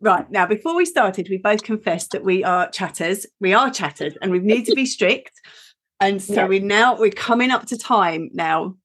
Right 0.00 0.30
now, 0.30 0.46
before 0.46 0.74
we 0.74 0.84
started, 0.84 1.28
we 1.28 1.36
both 1.36 1.62
confessed 1.62 2.12
that 2.12 2.24
we 2.24 2.44
are 2.44 2.70
chatters. 2.70 3.26
We 3.40 3.52
are 3.52 3.70
chatters, 3.70 4.14
and 4.22 4.30
we 4.30 4.38
need 4.38 4.66
to 4.66 4.74
be 4.74 4.86
strict. 4.86 5.32
And 6.00 6.22
so 6.22 6.46
we 6.46 6.60
now 6.60 6.96
we're 6.96 7.10
coming 7.10 7.50
up 7.50 7.66
to 7.66 7.78
time 7.78 8.30
now. 8.32 8.76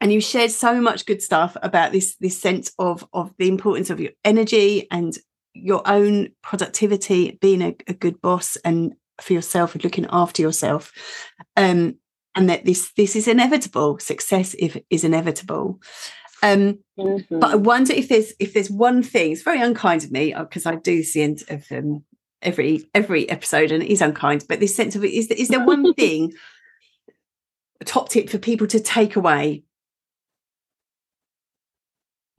And 0.00 0.12
you 0.12 0.20
shared 0.20 0.52
so 0.52 0.80
much 0.80 1.06
good 1.06 1.20
stuff 1.20 1.56
about 1.60 1.92
this 1.92 2.16
this 2.20 2.40
sense 2.40 2.72
of 2.78 3.06
of 3.12 3.32
the 3.38 3.48
importance 3.48 3.90
of 3.90 4.00
your 4.00 4.12
energy 4.24 4.86
and 4.90 5.18
your 5.54 5.82
own 5.86 6.28
productivity, 6.42 7.36
being 7.40 7.62
a, 7.62 7.74
a 7.88 7.92
good 7.92 8.20
boss 8.22 8.56
and 8.64 8.94
for 9.20 9.32
yourself 9.32 9.74
and 9.74 9.82
looking 9.82 10.06
after 10.10 10.40
yourself. 10.40 10.92
Um, 11.56 11.96
and 12.34 12.48
that 12.48 12.64
this 12.64 12.92
this 12.92 13.16
is 13.16 13.28
inevitable. 13.28 13.98
Success 13.98 14.54
if, 14.58 14.76
is 14.90 15.04
inevitable. 15.04 15.80
Um, 16.42 16.78
mm-hmm. 16.98 17.40
But 17.40 17.50
I 17.50 17.56
wonder 17.56 17.92
if 17.92 18.08
there's 18.08 18.32
if 18.38 18.54
there's 18.54 18.70
one 18.70 19.02
thing. 19.02 19.32
It's 19.32 19.42
very 19.42 19.60
unkind 19.60 20.04
of 20.04 20.12
me 20.12 20.34
because 20.38 20.66
uh, 20.66 20.70
I 20.70 20.74
do 20.76 21.02
the 21.02 21.22
end 21.22 21.42
of 21.48 21.64
um, 21.72 22.04
every 22.42 22.88
every 22.94 23.28
episode, 23.28 23.72
and 23.72 23.82
it 23.82 23.90
is 23.90 24.00
unkind. 24.00 24.44
But 24.48 24.60
this 24.60 24.74
sense 24.74 24.94
of 24.94 25.04
it 25.04 25.12
is 25.12 25.28
is 25.28 25.48
there 25.48 25.64
one 25.64 25.94
thing, 25.94 26.32
a 27.80 27.84
top 27.84 28.08
tip 28.08 28.30
for 28.30 28.38
people 28.38 28.66
to 28.68 28.80
take 28.80 29.16
away? 29.16 29.64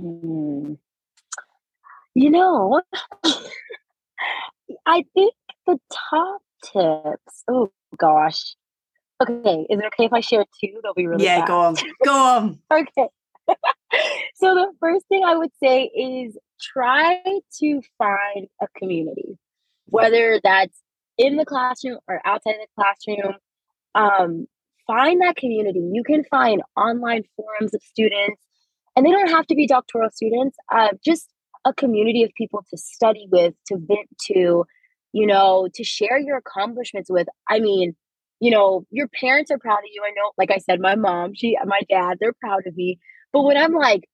Mm. 0.01 0.77
You 2.15 2.29
know, 2.29 2.81
I 4.85 5.03
think 5.13 5.33
the 5.67 5.79
top 6.09 6.41
tips. 6.63 7.43
Oh 7.49 7.71
gosh, 7.97 8.55
Okay, 9.21 9.65
is 9.69 9.79
it 9.79 9.85
okay 9.85 10.05
if 10.05 10.13
I 10.13 10.21
share 10.21 10.45
two? 10.59 10.79
They'll 10.81 10.93
be 10.93 11.07
really 11.07 11.25
yeah. 11.25 11.45
Fast. 11.45 11.47
Go 11.47 11.59
on, 11.59 11.75
go 12.05 12.13
on. 12.13 12.59
okay. 12.81 13.07
so 14.35 14.55
the 14.55 14.71
first 14.79 15.07
thing 15.07 15.23
I 15.25 15.35
would 15.35 15.51
say 15.61 15.83
is 15.85 16.37
try 16.61 17.21
to 17.59 17.81
find 17.97 18.47
a 18.61 18.67
community, 18.77 19.37
whether 19.85 20.39
that's 20.43 20.79
in 21.17 21.35
the 21.35 21.45
classroom 21.45 21.99
or 22.07 22.21
outside 22.25 22.55
the 22.59 22.67
classroom. 22.75 23.35
Um, 23.95 24.47
find 24.87 25.21
that 25.21 25.35
community. 25.35 25.81
You 25.93 26.03
can 26.03 26.23
find 26.25 26.61
online 26.75 27.23
forums 27.35 27.73
of 27.73 27.81
students, 27.83 28.41
and 28.95 29.05
they 29.05 29.11
don't 29.11 29.29
have 29.29 29.47
to 29.47 29.55
be 29.55 29.67
doctoral 29.67 30.09
students. 30.11 30.57
Uh, 30.71 30.89
just 31.05 31.29
a 31.65 31.73
community 31.73 32.23
of 32.23 32.31
people 32.35 32.65
to 32.69 32.77
study 32.77 33.27
with, 33.31 33.53
to 33.67 33.77
vent 33.77 34.07
to, 34.27 34.65
you 35.11 35.27
know, 35.27 35.67
to 35.75 35.83
share 35.83 36.17
your 36.19 36.37
accomplishments 36.37 37.09
with. 37.09 37.27
I 37.49 37.59
mean, 37.59 37.95
you 38.39 38.51
know, 38.51 38.85
your 38.89 39.07
parents 39.07 39.51
are 39.51 39.59
proud 39.59 39.79
of 39.79 39.89
you. 39.93 40.01
I 40.05 40.11
know, 40.11 40.31
like 40.37 40.51
I 40.51 40.57
said, 40.57 40.79
my 40.79 40.95
mom, 40.95 41.33
she, 41.35 41.57
my 41.65 41.81
dad, 41.89 42.17
they're 42.19 42.33
proud 42.33 42.65
of 42.65 42.75
me. 42.75 42.99
But 43.33 43.43
when 43.43 43.57
I'm 43.57 43.73
like, 43.73 44.09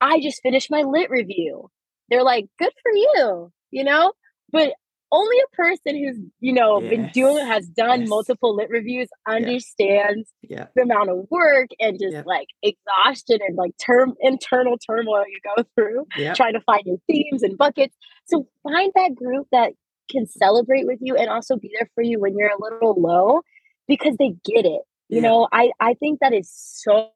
I 0.00 0.20
just 0.20 0.42
finished 0.42 0.70
my 0.70 0.82
lit 0.82 1.10
review, 1.10 1.70
they're 2.08 2.22
like, 2.22 2.46
good 2.58 2.72
for 2.82 2.92
you, 2.92 3.52
you 3.70 3.84
know? 3.84 4.12
But 4.52 4.72
only 5.12 5.36
a 5.38 5.56
person 5.56 5.96
who's, 5.96 6.18
you 6.40 6.52
know, 6.52 6.80
yes. 6.80 6.90
been 6.90 7.10
doing, 7.12 7.44
has 7.46 7.66
done 7.66 8.00
yes. 8.00 8.08
multiple 8.08 8.54
lit 8.54 8.68
reviews 8.70 9.08
understands 9.26 10.30
yeah. 10.42 10.58
Yeah. 10.58 10.66
the 10.76 10.82
amount 10.82 11.10
of 11.10 11.26
work 11.30 11.68
and 11.80 11.98
just 11.98 12.12
yeah. 12.12 12.22
like 12.24 12.46
exhaustion 12.62 13.38
and 13.46 13.56
like 13.56 13.72
term 13.84 14.14
internal 14.20 14.78
turmoil 14.78 15.24
you 15.26 15.40
go 15.56 15.64
through 15.74 16.06
trying 16.34 16.52
to 16.52 16.60
find 16.60 16.82
your 16.84 16.98
themes 17.08 17.42
and 17.42 17.58
buckets. 17.58 17.96
So 18.26 18.46
find 18.62 18.92
that 18.94 19.14
group 19.14 19.48
that 19.50 19.72
can 20.10 20.26
celebrate 20.26 20.86
with 20.86 20.98
you 21.00 21.16
and 21.16 21.28
also 21.28 21.56
be 21.56 21.70
there 21.76 21.88
for 21.94 22.02
you 22.02 22.20
when 22.20 22.36
you're 22.36 22.50
a 22.50 22.60
little 22.60 22.94
low 23.00 23.40
because 23.90 24.16
they 24.18 24.36
get 24.44 24.64
it. 24.64 24.82
You 25.08 25.20
know, 25.20 25.48
I, 25.52 25.72
I 25.80 25.94
think 25.94 26.20
that 26.20 26.32
is 26.32 26.48
so 26.48 27.10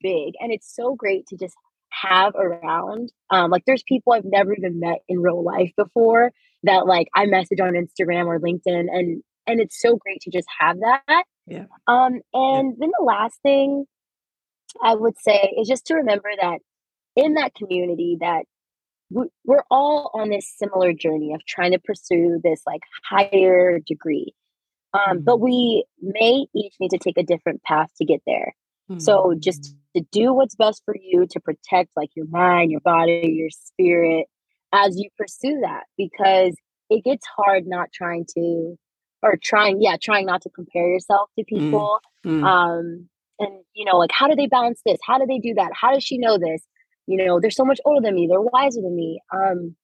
big 0.00 0.34
and 0.38 0.52
it's 0.52 0.72
so 0.72 0.94
great 0.94 1.26
to 1.26 1.36
just 1.36 1.56
have 1.90 2.36
around. 2.36 3.10
Um, 3.30 3.50
like 3.50 3.64
there's 3.66 3.82
people 3.82 4.12
I've 4.12 4.24
never 4.24 4.54
even 4.54 4.78
met 4.78 4.98
in 5.08 5.18
real 5.18 5.42
life 5.42 5.72
before 5.76 6.30
that 6.62 6.86
like 6.86 7.08
I 7.16 7.26
message 7.26 7.58
on 7.58 7.72
Instagram 7.72 8.26
or 8.26 8.38
LinkedIn 8.38 8.86
and 8.92 9.24
and 9.48 9.60
it's 9.60 9.80
so 9.82 9.96
great 9.96 10.20
to 10.20 10.30
just 10.30 10.46
have 10.60 10.78
that. 10.78 11.24
Yeah. 11.48 11.64
Um 11.88 12.20
and 12.32 12.68
yeah. 12.68 12.76
then 12.78 12.90
the 12.96 13.04
last 13.04 13.40
thing 13.42 13.86
I 14.80 14.94
would 14.94 15.14
say 15.20 15.52
is 15.60 15.66
just 15.66 15.86
to 15.86 15.96
remember 15.96 16.30
that 16.40 16.60
in 17.16 17.34
that 17.34 17.56
community 17.56 18.18
that 18.20 18.44
we're 19.10 19.64
all 19.68 20.12
on 20.14 20.30
this 20.30 20.50
similar 20.56 20.92
journey 20.92 21.34
of 21.34 21.44
trying 21.44 21.72
to 21.72 21.80
pursue 21.80 22.40
this 22.42 22.62
like 22.66 22.80
higher 23.10 23.80
degree. 23.84 24.32
Um, 24.94 25.00
mm-hmm. 25.00 25.24
But 25.24 25.40
we 25.40 25.84
may 26.00 26.46
each 26.54 26.74
need 26.80 26.90
to 26.90 26.98
take 26.98 27.18
a 27.18 27.22
different 27.22 27.62
path 27.62 27.90
to 27.98 28.04
get 28.04 28.20
there. 28.26 28.54
Mm-hmm. 28.90 29.00
So 29.00 29.34
just 29.38 29.74
to 29.96 30.04
do 30.12 30.32
what's 30.32 30.54
best 30.54 30.82
for 30.84 30.94
you 31.00 31.26
to 31.30 31.40
protect 31.40 31.90
like 31.96 32.10
your 32.14 32.26
mind, 32.28 32.70
your 32.70 32.80
body, 32.80 33.32
your 33.34 33.50
spirit 33.50 34.26
as 34.72 34.98
you 34.98 35.08
pursue 35.18 35.60
that 35.62 35.84
because 35.96 36.56
it 36.90 37.04
gets 37.04 37.26
hard 37.36 37.66
not 37.66 37.92
trying 37.92 38.26
to 38.34 38.76
or 39.22 39.36
trying 39.42 39.80
yeah 39.80 39.96
trying 40.02 40.26
not 40.26 40.42
to 40.42 40.50
compare 40.50 40.88
yourself 40.88 41.30
to 41.38 41.44
mm, 41.44 41.48
people 41.48 42.00
mm-hmm. 42.24 42.42
um 42.44 43.08
and 43.38 43.62
you 43.74 43.84
know 43.84 43.96
like 43.96 44.10
how 44.12 44.26
do 44.26 44.34
they 44.34 44.46
balance 44.46 44.80
this 44.84 44.98
how 45.06 45.18
do 45.18 45.26
they 45.26 45.38
do 45.38 45.54
that 45.54 45.70
how 45.78 45.92
does 45.92 46.02
she 46.02 46.18
know 46.18 46.38
this 46.38 46.62
you 47.06 47.24
know 47.24 47.38
they're 47.40 47.50
so 47.50 47.64
much 47.64 47.80
older 47.84 48.00
than 48.04 48.14
me 48.14 48.26
they're 48.26 48.40
wiser 48.40 48.80
than 48.80 48.96
me 48.96 49.20
um 49.32 49.74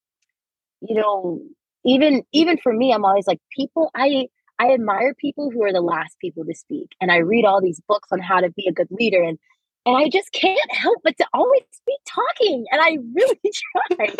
you 0.81 0.95
know 0.95 1.39
even 1.85 2.23
even 2.33 2.57
for 2.57 2.73
me 2.73 2.91
i'm 2.91 3.05
always 3.05 3.27
like 3.27 3.39
people 3.55 3.89
i 3.95 4.27
i 4.59 4.71
admire 4.73 5.13
people 5.13 5.49
who 5.51 5.63
are 5.63 5.73
the 5.73 5.81
last 5.81 6.17
people 6.19 6.45
to 6.45 6.53
speak 6.53 6.89
and 7.01 7.11
i 7.11 7.17
read 7.17 7.45
all 7.45 7.61
these 7.61 7.81
books 7.87 8.09
on 8.11 8.19
how 8.19 8.39
to 8.39 8.49
be 8.51 8.67
a 8.67 8.73
good 8.73 8.89
leader 8.91 9.21
and 9.23 9.39
and 9.85 9.97
I 9.97 10.09
just 10.09 10.31
can't 10.31 10.59
help 10.71 10.97
but 11.03 11.17
to 11.17 11.25
always 11.33 11.63
be 11.85 11.97
talking, 12.07 12.65
and 12.71 12.81
I 12.81 12.97
really 13.13 13.39
try. 13.97 14.13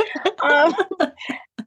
um, 0.44 0.74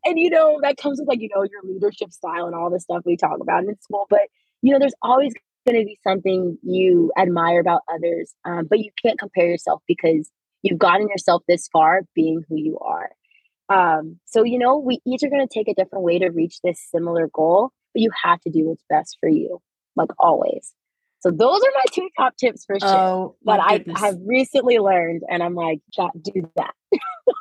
and 0.05 0.19
you 0.19 0.31
know 0.31 0.59
that 0.63 0.77
comes 0.77 0.99
with 0.99 1.09
like 1.09 1.21
you 1.21 1.29
know 1.35 1.43
your 1.43 1.63
leadership 1.63 2.13
style 2.13 2.47
and 2.47 2.55
all 2.55 2.71
the 2.71 2.81
stuff 2.81 3.03
we 3.05 3.17
talk 3.17 3.39
about 3.41 3.65
in 3.65 3.81
school. 3.81 4.07
But 4.09 4.23
you 4.63 4.73
know, 4.73 4.79
there's 4.79 4.95
always 5.03 5.33
going 5.67 5.81
to 5.81 5.87
be 5.87 5.99
something 6.03 6.59
you 6.63 7.13
admire 7.17 7.61
about 7.61 7.83
others, 7.93 8.35
um, 8.45 8.67
but 8.69 8.81
you 8.81 8.91
can't 9.05 9.19
compare 9.19 9.47
yourself 9.47 9.83
because 9.87 10.31
you've 10.63 10.79
gotten 10.79 11.09
yourself 11.09 11.43
this 11.47 11.69
far 11.73 12.03
being 12.15 12.43
who 12.49 12.57
you 12.57 12.79
are. 12.79 13.11
Um, 13.69 14.19
so 14.25 14.43
you 14.43 14.59
know, 14.59 14.79
we 14.79 15.01
each 15.07 15.23
are 15.23 15.31
going 15.31 15.47
to 15.47 15.55
take 15.55 15.69
a 15.69 15.75
different 15.75 16.05
way 16.05 16.19
to 16.19 16.31
reach 16.31 16.61
this 16.65 16.81
similar 16.91 17.29
goal, 17.33 17.71
but 17.95 18.03
you 18.03 18.11
have 18.23 18.41
to 18.43 18.51
do 18.51 18.67
what's 18.67 18.85
best 18.89 19.17
for 19.21 19.29
you, 19.29 19.61
like 19.97 20.11
always. 20.19 20.73
So 21.21 21.31
those 21.31 21.63
are 21.63 21.71
my 21.75 21.85
two 21.93 22.09
top 22.19 22.37
tips 22.37 22.65
for 22.65 22.81
sure. 22.81 22.89
Oh, 22.89 23.37
but 23.45 23.61
I 23.61 23.85
have 23.97 24.17
recently 24.25 24.79
learned, 24.79 25.23
and 25.29 25.43
I'm 25.43 25.55
like, 25.55 25.81
do 26.23 26.51
that. 26.57 26.75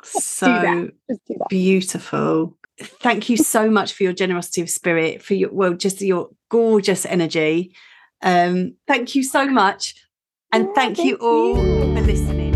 so 0.04 0.46
do 0.46 0.60
that. 0.60 0.92
Do 1.26 1.34
that. 1.38 1.48
beautiful. 1.48 2.56
Thank 2.78 3.28
you 3.28 3.36
so 3.36 3.68
much 3.68 3.92
for 3.92 4.04
your 4.04 4.12
generosity 4.12 4.62
of 4.62 4.70
spirit, 4.70 5.22
for 5.22 5.34
your 5.34 5.52
well, 5.52 5.74
just 5.74 6.00
your 6.00 6.30
gorgeous 6.48 7.04
energy. 7.04 7.74
Um, 8.22 8.76
thank 8.86 9.14
you 9.14 9.24
so 9.24 9.46
much. 9.46 9.94
And 10.52 10.66
thank, 10.74 10.96
thank 10.96 11.08
you 11.08 11.16
all 11.16 11.56
you. 11.56 11.94
for 11.94 12.00
listening. 12.02 12.51